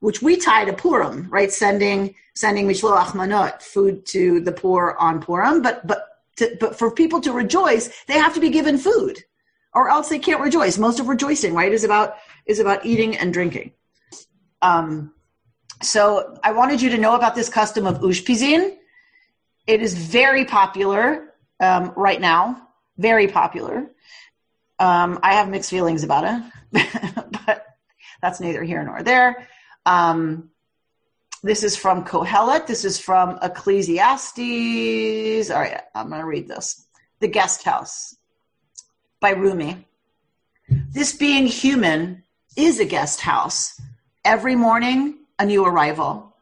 [0.00, 1.50] which we tie to Purim, right?
[1.50, 6.06] Sending, sending mishloach manot, food to the poor on Purim, but, but,
[6.36, 9.24] to, but for people to rejoice, they have to be given food
[9.74, 10.78] or else they can't rejoice.
[10.78, 13.72] Most of rejoicing, right, is about, is about eating and drinking.
[14.62, 15.12] Um,
[15.82, 18.76] so I wanted you to know about this custom of ushpizin.
[19.66, 23.90] It is very popular um, right now, very popular.
[24.78, 26.42] Um, I have mixed feelings about it,
[27.46, 27.66] but
[28.20, 29.48] that's neither here nor there.
[29.86, 30.50] Um,
[31.42, 32.66] this is from Kohelet.
[32.66, 35.50] This is from Ecclesiastes.
[35.50, 36.84] All right, I'm going to read this.
[37.20, 38.14] The Guest House
[39.20, 39.86] by Rumi.
[40.92, 42.22] This being human
[42.56, 43.80] is a guest house.
[44.24, 46.34] Every morning, a new arrival,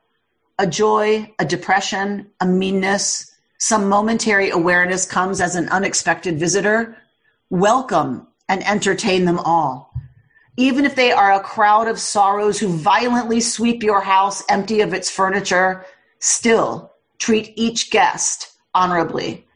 [0.58, 6.96] a joy, a depression, a meanness, some momentary awareness comes as an unexpected visitor.
[7.50, 9.92] Welcome and entertain them all.
[10.56, 14.94] Even if they are a crowd of sorrows who violently sweep your house empty of
[14.94, 15.84] its furniture,
[16.20, 19.46] still treat each guest honorably.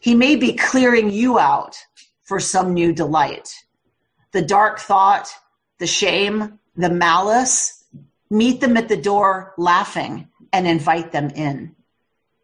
[0.00, 1.78] He may be clearing you out
[2.30, 3.52] for some new delight.
[4.30, 5.28] The dark thought,
[5.80, 7.80] the shame, the malice,
[8.30, 11.74] Meet them at the door laughing and invite them in.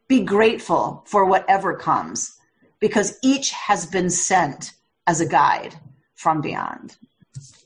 [0.08, 2.36] Be grateful for whatever comes
[2.80, 4.72] because each has been sent
[5.06, 5.76] as a guide
[6.16, 6.96] from beyond.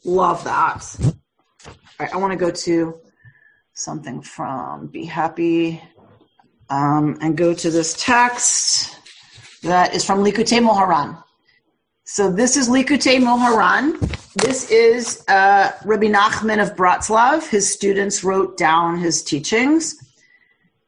[0.05, 0.85] Love that.
[1.01, 3.01] All right, I want to go to
[3.73, 5.83] something from Be Happy
[6.69, 8.99] um, and go to this text
[9.63, 11.23] that is from Likutei Moharan.
[12.13, 13.97] So this is Likutei Moharan.
[14.35, 17.49] This is uh, Rabbi Nachman of Bratslav.
[17.49, 19.95] His students wrote down his teachings.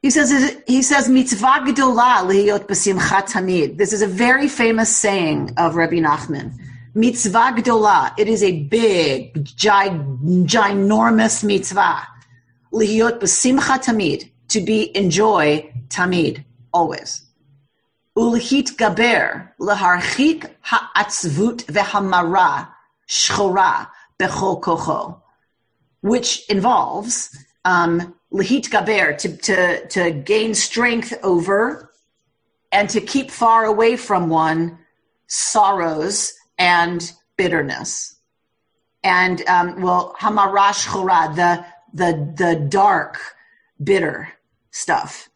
[0.01, 2.27] He says he says mitzvah gedolah.
[3.77, 6.59] This is a very famous saying of Rabbi Nachman.
[6.93, 8.13] Mitzvah gedolah.
[8.19, 9.95] It is a big, gi-
[10.51, 12.05] ginormous mitzvah.
[12.73, 14.29] Lihiyot b'simchat tamid.
[14.49, 17.21] To be enjoy tamid always.
[18.17, 22.69] Ulhit gaber leharchik ha'atzvut vehamara
[23.09, 23.87] shchora
[24.19, 25.19] bechol kocho,
[26.01, 31.91] which involves um, gaber, to, to, to gain strength over
[32.71, 34.77] and to keep far away from one
[35.27, 38.15] sorrows and bitterness.
[39.03, 43.19] And um, well, hamarash chora, the the the dark,
[43.83, 44.29] bitter
[44.71, 45.29] stuff.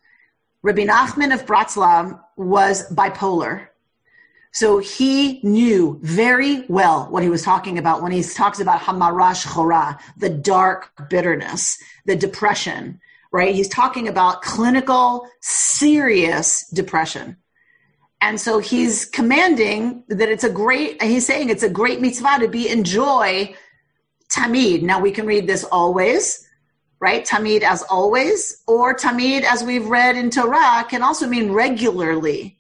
[0.68, 3.70] Rabbi Nachman of Bratslav was bipolar,
[4.52, 9.46] so he knew very well what he was talking about when he talks about Hamarash
[9.46, 13.00] Chora, the dark bitterness, the depression,
[13.32, 13.56] right?
[13.56, 17.38] He's talking about clinical, serious depression.
[18.20, 22.50] And so he's commanding that it's a great, he's saying it's a great mitzvah to
[22.50, 23.56] be enjoy
[24.30, 24.82] tamid.
[24.82, 26.46] Now we can read this always,
[27.00, 27.26] right?
[27.26, 32.58] Tamid as always, or tamid as we've read in Torah can also mean regularly.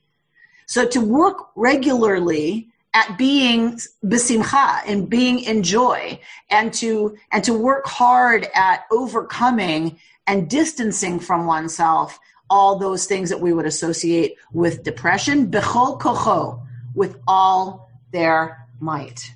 [0.67, 6.19] So to work regularly at being besimcha and being in joy
[6.50, 12.19] and to and to work hard at overcoming and distancing from oneself
[12.50, 19.32] all those things that we would associate with depression bechol kocho with all their might.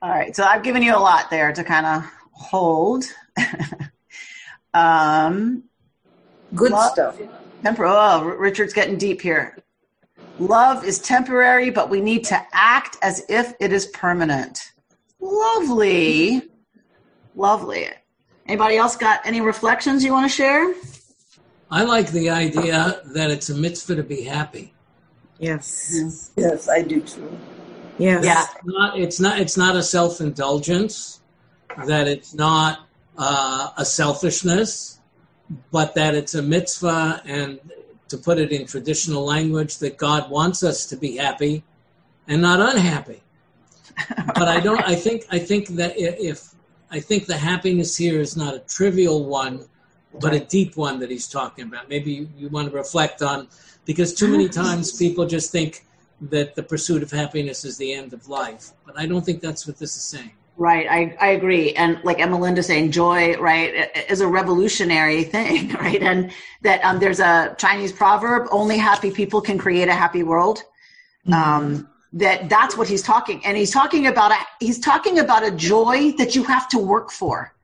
[0.00, 3.04] All right so i've given you a lot there to kind of hold
[4.74, 5.64] um
[6.54, 7.18] good stuff
[7.62, 9.56] temper oh richard's getting deep here
[10.40, 14.72] Love is temporary, but we need to act as if it is permanent.
[15.20, 16.40] Lovely.
[17.36, 17.88] Lovely.
[18.46, 20.74] Anybody else got any reflections you want to share?
[21.70, 24.72] I like the idea that it's a mitzvah to be happy.
[25.38, 25.92] Yes.
[25.94, 27.38] Yes, yes I do too.
[27.98, 28.24] Yes.
[28.24, 28.42] Yeah.
[28.42, 31.20] It's not, it's not, it's not a self indulgence,
[31.86, 32.88] that it's not
[33.20, 34.98] uh, a selfishness,
[35.70, 37.60] but that it's a mitzvah and
[38.08, 41.62] to put it in traditional language that God wants us to be happy
[42.26, 43.22] and not unhappy.
[44.34, 46.54] but I don't I think I think that if
[46.90, 49.68] I think the happiness here is not a trivial one
[50.18, 51.88] but a deep one that he's talking about.
[51.88, 53.48] Maybe you, you want to reflect on
[53.84, 55.84] because too many times people just think
[56.22, 58.70] that the pursuit of happiness is the end of life.
[58.86, 60.32] But I don't think that's what this is saying.
[60.60, 61.72] Right, I, I agree.
[61.72, 66.02] And like Emmelinda saying, joy, right, is a revolutionary thing, right?
[66.02, 70.62] And that um, there's a Chinese proverb, only happy people can create a happy world.
[71.26, 71.32] Mm-hmm.
[71.32, 73.40] Um, that that's what he's talking.
[73.46, 77.10] And he's talking about a, he's talking about a joy that you have to work
[77.10, 77.54] for,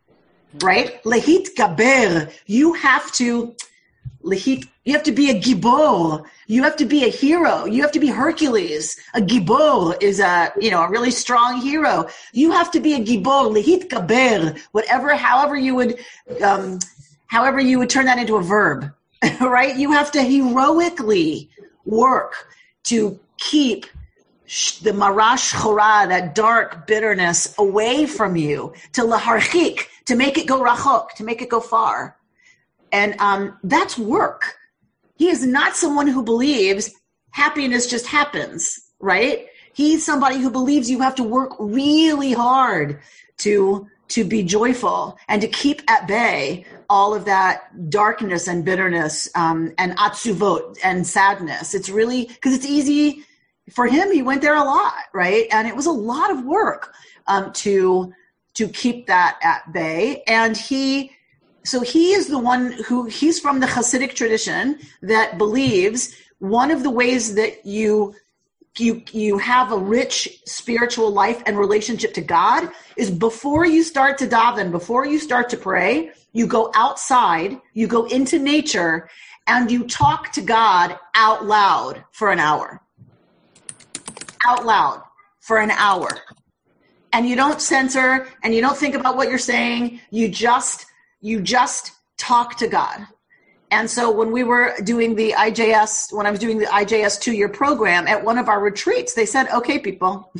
[0.62, 1.02] right?
[1.02, 3.54] Lehit gaber, you have to,
[4.26, 6.24] you have to be a gibor.
[6.48, 7.64] You have to be a hero.
[7.64, 8.98] You have to be Hercules.
[9.14, 12.08] A gibor is a, you know, a really strong hero.
[12.32, 15.98] You have to be a gibor, lehit gaber, whatever, however you would,
[16.42, 16.80] um,
[17.26, 18.92] however you would turn that into a verb,
[19.40, 19.76] right?
[19.76, 21.48] You have to heroically
[21.84, 22.34] work
[22.84, 23.86] to keep
[24.82, 30.60] the marash chora, that dark bitterness away from you, to laharchik, to make it go
[30.60, 32.15] rachok, to make it go far.
[32.92, 34.55] And um, that's work.
[35.16, 36.90] He is not someone who believes
[37.31, 39.46] happiness just happens, right?
[39.72, 43.01] He's somebody who believes you have to work really hard
[43.38, 49.29] to to be joyful and to keep at bay all of that darkness and bitterness
[49.35, 51.75] um, and atzuvot and sadness.
[51.75, 53.25] It's really because it's easy
[53.72, 54.12] for him.
[54.12, 55.46] He went there a lot, right?
[55.51, 56.94] And it was a lot of work
[57.27, 58.12] um, to
[58.55, 60.22] to keep that at bay.
[60.27, 61.12] And he
[61.66, 66.83] so he is the one who he's from the Hasidic tradition that believes one of
[66.83, 68.14] the ways that you
[68.79, 74.18] you you have a rich spiritual life and relationship to God is before you start
[74.18, 79.09] to daven, before you start to pray, you go outside, you go into nature,
[79.46, 82.81] and you talk to God out loud for an hour.
[84.46, 85.02] Out loud
[85.40, 86.09] for an hour.
[87.12, 90.00] And you don't censor and you don't think about what you're saying.
[90.11, 90.87] You just
[91.20, 93.07] you just talk to God.
[93.70, 97.33] And so when we were doing the IJS, when I was doing the IJS two
[97.33, 100.33] year program at one of our retreats, they said, okay, people,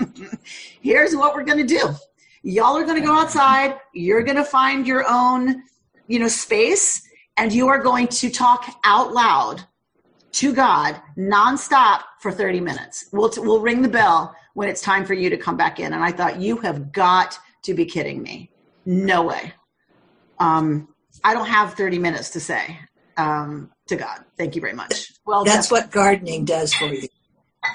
[0.80, 1.90] here's what we're going to do.
[2.42, 3.78] Y'all are going to go outside.
[3.94, 5.62] You're going to find your own,
[6.08, 9.64] you know, space and you are going to talk out loud
[10.32, 13.08] to God nonstop for 30 minutes.
[13.12, 15.92] We'll, t- we'll ring the bell when it's time for you to come back in.
[15.92, 18.50] And I thought, you have got to be kidding me.
[18.86, 19.52] No way
[20.40, 20.88] um,
[21.22, 22.78] I don't have 30 minutes to say
[23.16, 24.24] um, to God.
[24.36, 25.12] Thank you very much.
[25.26, 27.08] Well, that's what gardening does for you.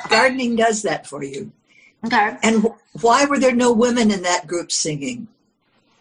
[0.10, 1.51] Gardening does that for you.
[2.04, 2.38] Okay.
[2.43, 2.65] And
[3.01, 5.28] why were there no women in that group singing?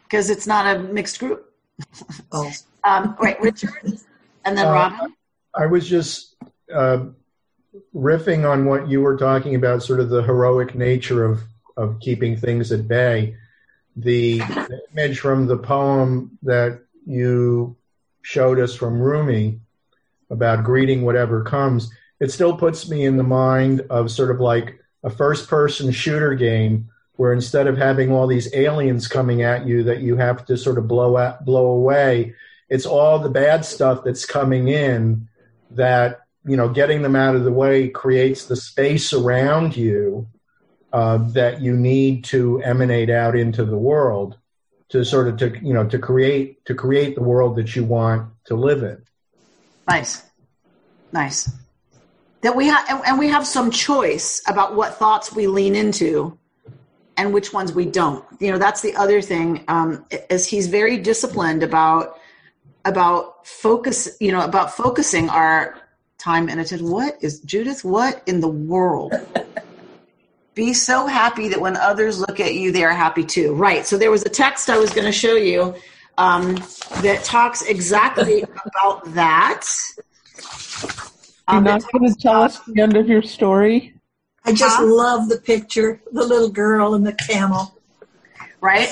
[0.05, 1.53] Because it's not a mixed group.
[2.33, 2.51] Oh.
[2.85, 3.99] um, right, Richard,
[4.45, 5.15] and then uh, Robin.
[5.55, 6.37] I was just
[6.73, 7.07] uh,
[7.95, 11.43] riffing on what you were talking about, sort of the heroic nature of
[11.77, 13.35] of keeping things at bay
[13.97, 14.43] the
[14.93, 17.77] image from the poem that you
[18.23, 19.61] showed us from Rumi
[20.31, 24.81] about greeting whatever comes, it still puts me in the mind of sort of like
[25.03, 29.85] a first person shooter game where instead of having all these aliens coming at you
[29.85, 32.35] that you have to sort of blow out, blow away,
[32.69, 35.29] it's all the bad stuff that's coming in
[35.71, 40.27] that, you know, getting them out of the way creates the space around you
[40.95, 44.39] uh, that you need to emanate out into the world
[44.91, 48.31] to sort of to you know to create to create the world that you want
[48.45, 49.03] to live in.
[49.89, 50.23] Nice,
[51.13, 51.51] nice.
[52.43, 56.39] That we have and we have some choice about what thoughts we lean into
[57.17, 58.25] and which ones we don't.
[58.39, 59.65] You know, that's the other thing.
[59.67, 62.21] Um, is he's very disciplined about
[62.85, 64.17] about focus.
[64.21, 65.75] You know, about focusing our
[66.19, 66.89] time and attention.
[66.89, 67.85] What is Judith?
[67.85, 69.13] What in the world?
[70.55, 73.55] Be so happy that when others look at you, they are happy too.
[73.55, 73.87] Right.
[73.87, 75.75] So there was a text I was going to show you
[76.19, 76.57] um,
[77.03, 79.67] that talks exactly about that.
[81.49, 83.95] You're um, not going to tell us the end of your story?
[84.45, 84.85] I just huh?
[84.85, 87.77] love the picture, the little girl and the camel.
[88.61, 88.89] Right.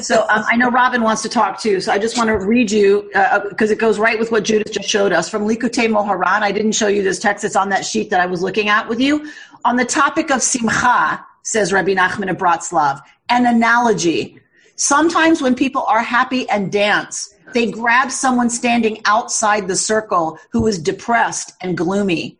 [0.00, 1.80] So um, I know Robin wants to talk too.
[1.80, 3.10] So I just want to read you
[3.50, 6.40] because uh, it goes right with what Judith just showed us from Likutei Moharan.
[6.40, 7.44] I didn't show you this text.
[7.44, 9.30] It's on that sheet that I was looking at with you.
[9.64, 14.40] On the topic of simcha, says Rabbi Nachman of Bratslav, an analogy.
[14.74, 20.66] Sometimes when people are happy and dance, they grab someone standing outside the circle who
[20.66, 22.38] is depressed and gloomy.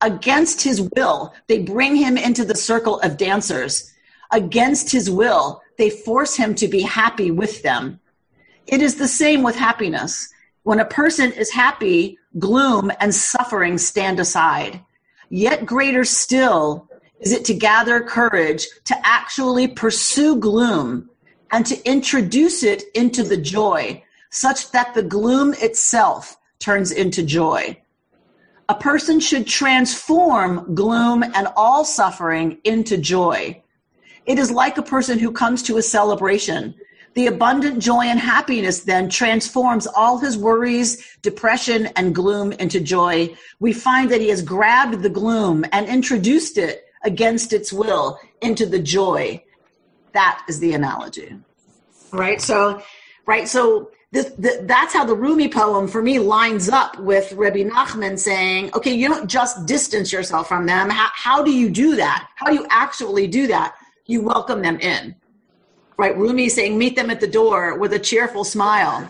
[0.00, 3.92] Against his will, they bring him into the circle of dancers.
[4.30, 8.00] Against his will, they force him to be happy with them.
[8.66, 10.32] It is the same with happiness.
[10.62, 14.80] When a person is happy, gloom and suffering stand aside.
[15.34, 21.08] Yet greater still is it to gather courage to actually pursue gloom
[21.50, 27.80] and to introduce it into the joy such that the gloom itself turns into joy.
[28.68, 33.62] A person should transform gloom and all suffering into joy.
[34.26, 36.74] It is like a person who comes to a celebration.
[37.14, 43.36] The abundant joy and happiness then transforms all his worries, depression, and gloom into joy.
[43.60, 48.64] We find that he has grabbed the gloom and introduced it against its will into
[48.64, 49.42] the joy.
[50.12, 51.36] That is the analogy.
[52.12, 52.40] Right?
[52.40, 52.82] So,
[53.26, 53.46] right?
[53.46, 58.18] So, this, the, that's how the Rumi poem for me lines up with Rabbi Nachman
[58.18, 60.90] saying, okay, you don't just distance yourself from them.
[60.90, 62.28] How, how do you do that?
[62.34, 63.74] How do you actually do that?
[64.04, 65.16] You welcome them in.
[66.02, 66.18] Right?
[66.18, 69.08] Rumi saying, meet them at the door with a cheerful smile.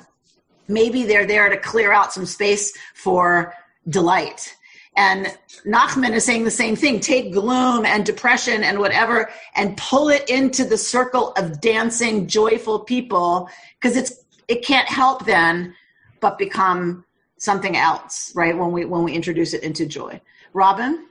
[0.68, 3.54] Maybe they're there to clear out some space for
[3.88, 4.54] delight.
[4.94, 5.34] And
[5.64, 7.00] Nachman is saying the same thing.
[7.00, 12.80] Take gloom and depression and whatever and pull it into the circle of dancing, joyful
[12.80, 13.48] people
[13.80, 14.12] because it's
[14.46, 15.74] it can't help then
[16.20, 17.06] but become
[17.38, 18.54] something else, right?
[18.54, 20.20] When we when we introduce it into joy.
[20.52, 21.06] Robin?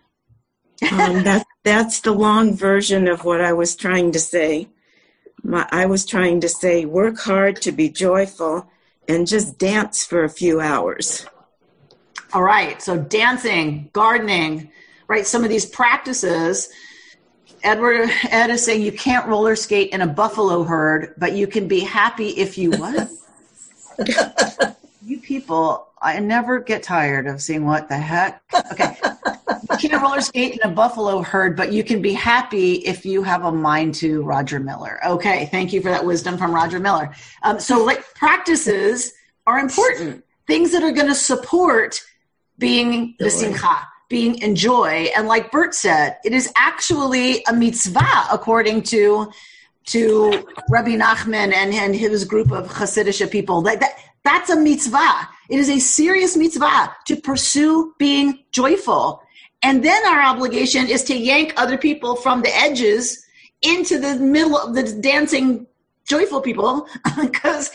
[0.91, 4.69] um, that, that's the long version of what I was trying to say.
[5.43, 8.69] My, I was trying to say, work hard to be joyful
[9.07, 11.25] and just dance for a few hours.
[12.33, 12.81] All right.
[12.81, 14.71] So dancing, gardening,
[15.07, 15.25] right?
[15.25, 16.69] Some of these practices.
[17.63, 21.67] Edward Ed is saying you can't roller skate in a buffalo herd, but you can
[21.67, 23.09] be happy if you what?
[25.05, 28.41] you people, I never get tired of seeing what the heck.
[28.71, 28.97] Okay.
[29.75, 33.45] Can't roller skate in a buffalo herd, but you can be happy if you have
[33.45, 34.99] a mind to Roger Miller.
[35.05, 35.47] Okay.
[35.51, 37.13] Thank you for that wisdom from Roger Miller.
[37.43, 39.13] Um, so, like, practices
[39.47, 40.23] are important.
[40.47, 42.01] Things that are going to support
[42.57, 45.09] being the simcha, being in joy.
[45.15, 49.31] And like Bert said, it is actually a mitzvah according to
[49.87, 53.61] to Rabbi Nachman and, and his group of Hasidic people.
[53.63, 55.27] That, that, that's a mitzvah.
[55.49, 59.20] It is a serious mitzvah to pursue being joyful.
[59.63, 63.23] And then our obligation is to yank other people from the edges
[63.61, 65.67] into the middle of the dancing
[66.07, 66.87] joyful people
[67.21, 67.69] because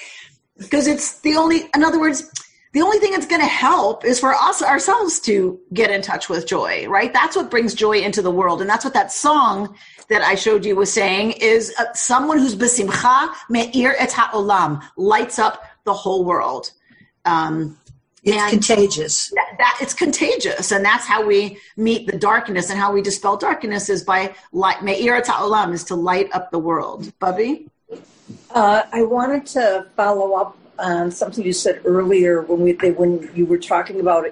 [0.58, 2.28] because it's the only in other words
[2.72, 6.28] the only thing that's going to help is for us ourselves to get in touch
[6.28, 9.76] with joy right that's what brings joy into the world and that's what that song
[10.08, 15.38] that I showed you was saying is uh, someone who's besimcha me'ir et ha'olam, lights
[15.38, 16.70] up the whole world.
[17.24, 17.78] Um,
[18.26, 19.30] it's contagious.
[19.30, 23.36] That, that, it's contagious, and that's how we meet the darkness, and how we dispel
[23.36, 24.82] darkness is by light.
[24.82, 27.12] Me'ir et ha'olam is to light up the world.
[27.18, 27.68] Bubby,
[28.50, 33.30] uh, I wanted to follow up on something you said earlier when we they, when
[33.34, 34.26] you were talking about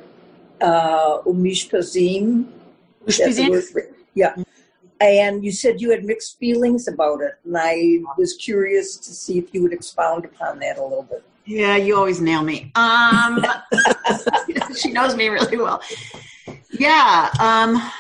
[0.61, 2.47] uh, ushpizin.
[4.15, 4.35] Yeah,
[5.01, 9.39] and you said you had mixed feelings about it, and I was curious to see
[9.39, 11.25] if you would expound upon that a little bit.
[11.47, 12.73] Yeah, you always nail me.
[12.75, 13.45] Um,
[14.77, 15.83] she knows me really well.
[16.71, 17.91] Yeah, um,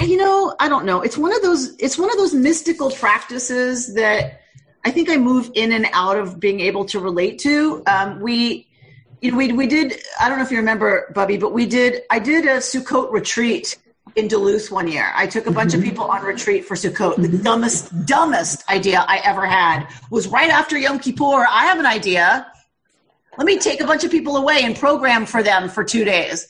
[0.00, 1.02] you know, I don't know.
[1.02, 1.74] It's one of those.
[1.78, 4.40] It's one of those mystical practices that
[4.84, 7.82] I think I move in and out of being able to relate to.
[7.86, 8.68] Um, we,
[9.20, 10.00] you know, we we did.
[10.20, 12.02] I don't know if you remember, Bubby, but we did.
[12.10, 13.78] I did a Sukkot retreat
[14.16, 15.12] in Duluth one year.
[15.14, 15.82] I took a bunch mm-hmm.
[15.82, 17.16] of people on retreat for Sukkot.
[17.16, 17.42] The mm-hmm.
[17.42, 21.46] dumbest, dumbest idea I ever had was right after Yom Kippur.
[21.48, 22.46] I have an idea.
[23.36, 26.48] Let me take a bunch of people away and program for them for two days.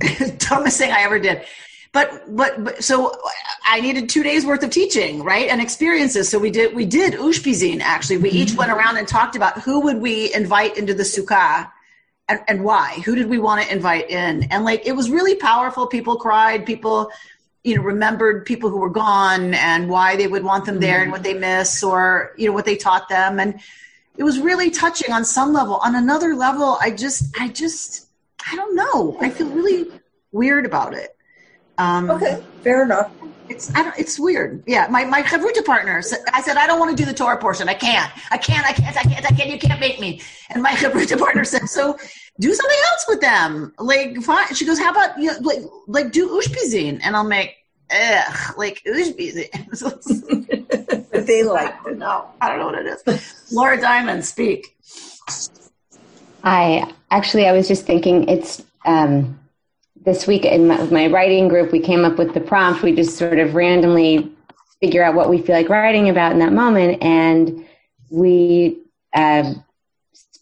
[0.38, 1.44] dumbest thing I ever did.
[1.92, 3.16] But, but but so
[3.64, 6.28] I needed two days worth of teaching, right, and experiences.
[6.28, 8.16] So we did we did ushpizin actually.
[8.16, 8.38] We mm-hmm.
[8.38, 11.70] each went around and talked about who would we invite into the sukkah
[12.28, 13.00] and, and why?
[13.04, 14.44] Who did we want to invite in?
[14.44, 15.86] And like it was really powerful.
[15.86, 16.64] People cried.
[16.64, 17.10] People
[17.62, 21.10] you know remembered people who were gone and why they would want them there and
[21.10, 23.38] what they miss or you know what they taught them.
[23.38, 23.60] And
[24.16, 25.76] it was really touching on some level.
[25.76, 28.08] On another level i just i just
[28.50, 29.16] i don't know.
[29.20, 29.90] I feel really
[30.32, 31.16] weird about it.
[31.78, 33.10] Um, okay fair enough
[33.48, 34.62] it's I don't, it's weird.
[34.66, 35.98] Yeah, my my chavruta partner.
[36.32, 37.68] I said I don't want to do the Torah portion.
[37.68, 38.10] I can't.
[38.30, 38.66] I can't.
[38.66, 38.96] I can't.
[38.96, 39.26] I can't.
[39.26, 39.50] I can't.
[39.50, 40.20] You can't make me.
[40.50, 41.98] And my chavruta partner said, so
[42.40, 43.72] do something else with them.
[43.78, 44.54] Like fine.
[44.54, 47.00] She goes, how about you know, like like do ushpizin?
[47.02, 47.56] And I'll make
[47.90, 49.50] ugh like ushpizin.
[51.26, 51.74] they like.
[51.96, 53.52] No, I don't know what it is.
[53.52, 54.76] Laura Diamond, speak.
[56.42, 58.62] I actually I was just thinking it's.
[58.84, 59.38] um
[60.04, 62.82] this week in my, my, writing group, we came up with the prompt.
[62.82, 64.30] We just sort of randomly
[64.80, 67.64] figure out what we feel like writing about in that moment, and
[68.10, 68.78] we
[69.14, 69.54] uh,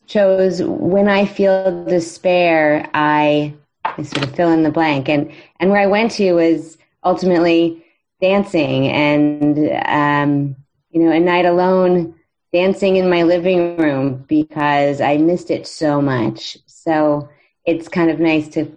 [0.06, 3.54] chose when I feel despair, I,
[3.84, 5.08] I sort of fill in the blank.
[5.08, 7.84] And, and where I went to was ultimately
[8.20, 10.56] dancing and, um,
[10.90, 12.14] you know, a night alone
[12.52, 16.58] dancing in my living room because I missed it so much.
[16.66, 17.28] So
[17.64, 18.70] it's kind of nice to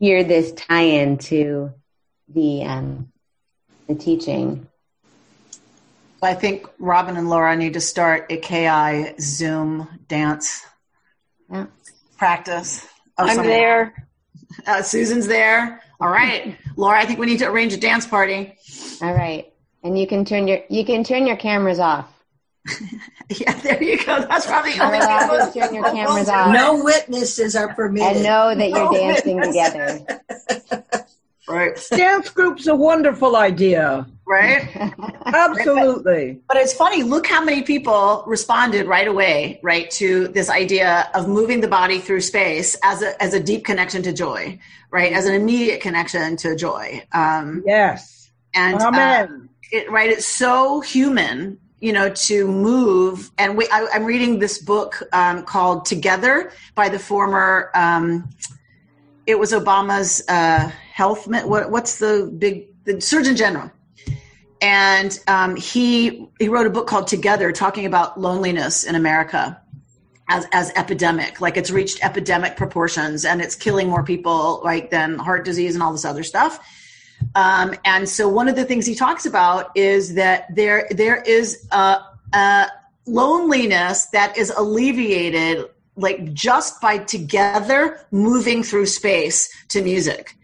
[0.00, 1.72] hear this tie in to
[2.28, 3.12] the, um,
[3.86, 4.66] the teaching.
[6.22, 10.66] I think Robin and Laura need to start a KI Zoom dance
[11.50, 11.66] yeah.
[12.18, 12.86] practice.
[13.16, 14.06] I'm there.
[14.66, 15.82] Uh, Susan's there.
[16.00, 16.98] All right, Laura.
[16.98, 18.56] I think we need to arrange a dance party.
[19.00, 22.19] All right, and you can turn your you can turn your cameras off.
[23.30, 24.20] yeah, there you go.
[24.20, 25.62] That's probably the only thing.
[25.62, 26.52] Turn your cameras off.
[26.52, 28.16] No witnesses are permitted.
[28.16, 30.04] And know that you're dancing witnesses.
[30.04, 31.06] together.
[31.50, 31.76] Right.
[31.90, 34.06] Dance group's a wonderful idea.
[34.26, 34.68] Right?
[35.26, 36.34] Absolutely.
[36.34, 41.10] But, but, it's funny, look how many people responded right away, right, to this idea
[41.14, 44.60] of moving the body through space as a as a deep connection to joy,
[44.92, 45.12] right?
[45.12, 47.02] As an immediate connection to joy.
[47.12, 48.30] Um, yes.
[48.54, 49.50] And Amen.
[49.50, 53.30] Uh, it, right, it's so human you know, to move.
[53.38, 58.28] And we, I, am reading this book um, called Together by the former, um,
[59.26, 63.70] it was Obama's uh, health, what, what's the big, the Surgeon General.
[64.62, 69.60] And um, he, he wrote a book called Together talking about loneliness in America
[70.28, 75.18] as, as epidemic, like it's reached epidemic proportions and it's killing more people, right, than
[75.18, 76.60] heart disease and all this other stuff.
[77.34, 81.66] Um, and so one of the things he talks about is that there there is
[81.70, 81.98] a,
[82.32, 82.66] a
[83.06, 85.66] loneliness that is alleviated
[85.96, 90.36] like just by together moving through space to music.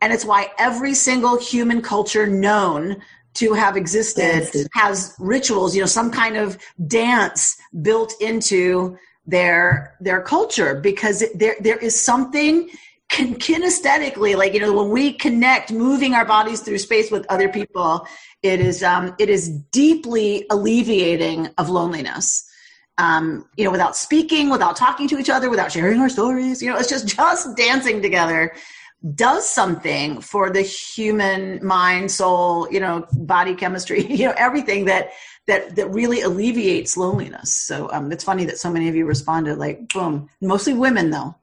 [0.00, 3.02] And it's why every single human culture known
[3.34, 10.20] to have existed has rituals, you know, some kind of dance built into their their
[10.20, 12.68] culture because there there is something
[13.12, 18.06] kinesthetically like you know when we connect moving our bodies through space with other people
[18.42, 22.48] it is um, it is deeply alleviating of loneliness.
[22.98, 26.70] Um, you know without speaking without talking to each other without sharing our stories you
[26.70, 28.52] know it's just just dancing together
[29.14, 35.10] does something for the human mind soul you know body chemistry you know everything that
[35.46, 37.54] that that really alleviates loneliness.
[37.54, 41.34] So um, it's funny that so many of you responded like boom mostly women though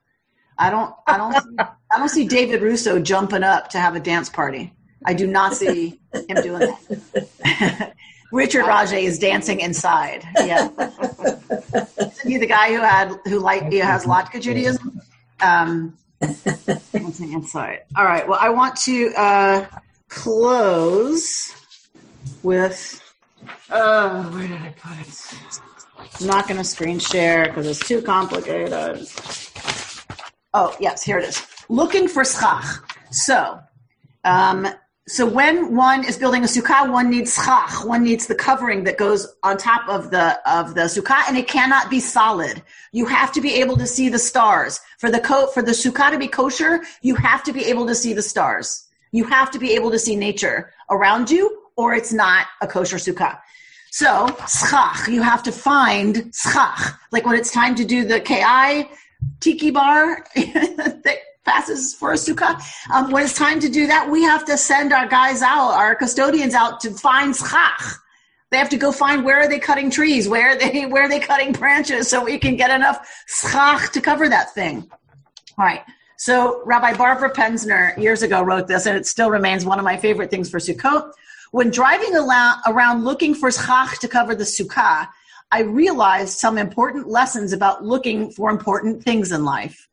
[0.60, 4.00] I don't, I don't, see, I don't see David Russo jumping up to have a
[4.00, 4.74] dance party.
[5.06, 7.94] I do not see him doing that.
[8.32, 10.28] Richard Rajay is dancing inside.
[10.38, 10.70] Yeah,
[12.00, 15.02] Isn't he the guy who had who like who has Latka Judaism?
[15.42, 15.98] Um,
[16.92, 17.84] dancing inside.
[17.96, 18.28] All right.
[18.28, 19.66] Well, I want to uh,
[20.10, 21.56] close
[22.44, 23.02] with.
[23.70, 25.62] Uh, where did I put it?
[26.22, 29.08] I'm not going to screen share because it's too complicated.
[30.54, 31.46] Oh, yes, here it is.
[31.70, 32.66] Looking for schach.
[33.12, 33.60] So,
[34.24, 34.68] um,
[35.08, 37.86] so when one is building a sukkah, one needs schach.
[37.86, 41.48] One needs the covering that goes on top of the of the sukkah, and it
[41.48, 42.62] cannot be solid.
[42.92, 46.12] You have to be able to see the stars for the coat for the sukkah
[46.12, 46.84] to be kosher.
[47.02, 48.88] You have to be able to see the stars.
[49.12, 52.98] You have to be able to see nature around you, or it's not a kosher
[52.98, 53.40] sukkah.
[53.92, 57.00] So schach, you have to find schach.
[57.12, 58.88] Like when it's time to do the ki,
[59.40, 62.62] tiki bar that passes for a sukkah.
[62.94, 65.96] Um, when it's time to do that, we have to send our guys out, our
[65.96, 67.82] custodians out to find schach.
[68.52, 71.10] They have to go find where are they cutting trees, where are they where are
[71.10, 74.90] they cutting branches, so we can get enough schach to cover that thing.
[75.58, 75.82] All right.
[76.18, 79.98] So Rabbi Barbara Penzner years ago wrote this, and it still remains one of my
[79.98, 81.12] favorite things for Sukkot.
[81.52, 85.08] When driving around looking for schach to cover the sukkah,
[85.52, 89.88] I realized some important lessons about looking for important things in life.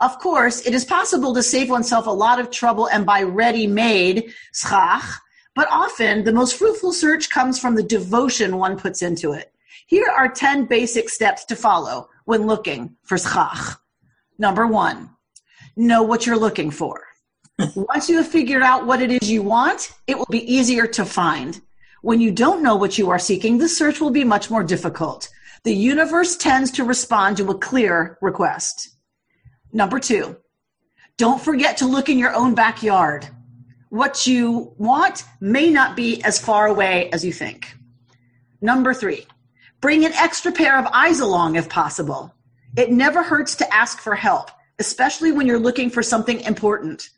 [0.00, 4.32] Of course, it is possible to save oneself a lot of trouble and buy ready-made
[4.52, 5.04] schach,
[5.54, 9.52] but often the most fruitful search comes from the devotion one puts into it.
[9.86, 13.78] Here are 10 basic steps to follow when looking for schach.
[14.38, 15.10] Number one,
[15.76, 17.02] know what you're looking for.
[17.74, 21.04] Once you have figured out what it is you want, it will be easier to
[21.04, 21.60] find.
[22.02, 25.28] When you don't know what you are seeking, the search will be much more difficult.
[25.64, 28.90] The universe tends to respond to a clear request.
[29.72, 30.36] Number two,
[31.16, 33.28] don't forget to look in your own backyard.
[33.88, 37.74] What you want may not be as far away as you think.
[38.60, 39.26] Number three,
[39.80, 42.32] bring an extra pair of eyes along if possible.
[42.76, 47.10] It never hurts to ask for help, especially when you're looking for something important.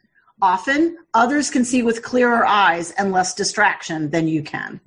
[0.43, 4.80] Often, others can see with clearer eyes and less distraction than you can.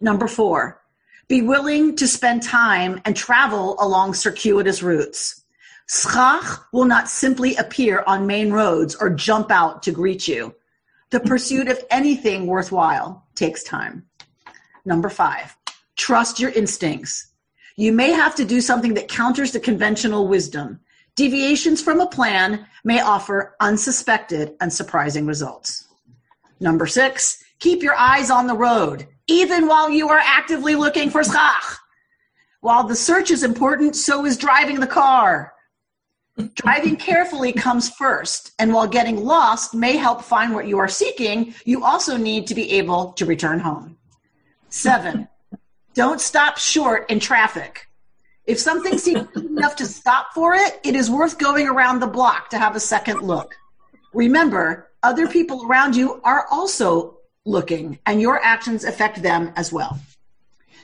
[0.00, 0.82] Number four,
[1.28, 5.42] Be willing to spend time and travel along circuitous routes.
[5.88, 10.54] Schach will not simply appear on main roads or jump out to greet you.
[11.10, 14.06] The pursuit of anything worthwhile takes time.
[14.84, 15.56] Number five,
[15.96, 17.26] trust your instincts.
[17.76, 20.78] You may have to do something that counters the conventional wisdom.
[21.16, 25.88] Deviations from a plan may offer unsuspected and surprising results.
[26.60, 31.24] Number six, keep your eyes on the road, even while you are actively looking for
[31.24, 31.78] schach.
[32.60, 35.54] While the search is important, so is driving the car.
[36.54, 41.54] Driving carefully comes first, and while getting lost may help find what you are seeking,
[41.64, 43.96] you also need to be able to return home.
[44.68, 45.28] Seven,
[45.94, 47.85] don't stop short in traffic.
[48.46, 52.48] If something seems enough to stop for it, it is worth going around the block
[52.50, 53.56] to have a second look.
[54.14, 59.98] Remember, other people around you are also looking, and your actions affect them as well.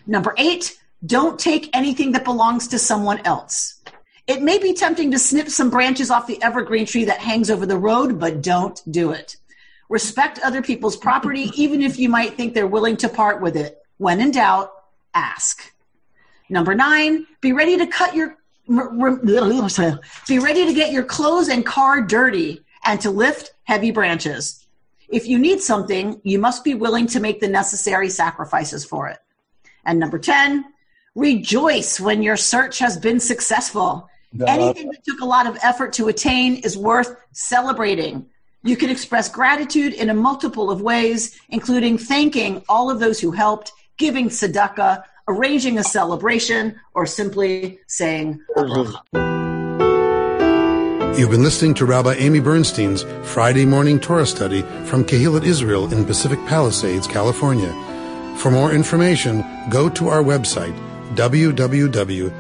[0.06, 3.80] Number eight, don't take anything that belongs to someone else.
[4.26, 7.66] It may be tempting to snip some branches off the evergreen tree that hangs over
[7.66, 9.36] the road, but don't do it.
[9.88, 13.78] Respect other people's property, even if you might think they're willing to part with it.
[13.98, 14.72] When in doubt,
[15.14, 15.72] ask.
[16.53, 18.36] Number nine, be ready to cut your
[18.68, 24.66] be ready to get your clothes and car dirty and to lift heavy branches.
[25.09, 29.18] If you need something, you must be willing to make the necessary sacrifices for it.
[29.86, 30.64] And number 10,
[31.14, 34.09] rejoice when your search has been successful.
[34.46, 38.26] Anything that took a lot of effort to attain is worth celebrating.
[38.62, 43.30] You can express gratitude in a multiple of ways, including thanking all of those who
[43.30, 48.41] helped, giving tzedakah, arranging a celebration, or simply saying
[51.18, 56.07] You've been listening to Rabbi Amy Bernstein's Friday morning Torah study from Kehillat Israel in
[56.07, 57.70] Pacific Palisades, California.
[58.39, 60.75] For more information, go to our website,
[61.14, 62.33] www.ourki.org.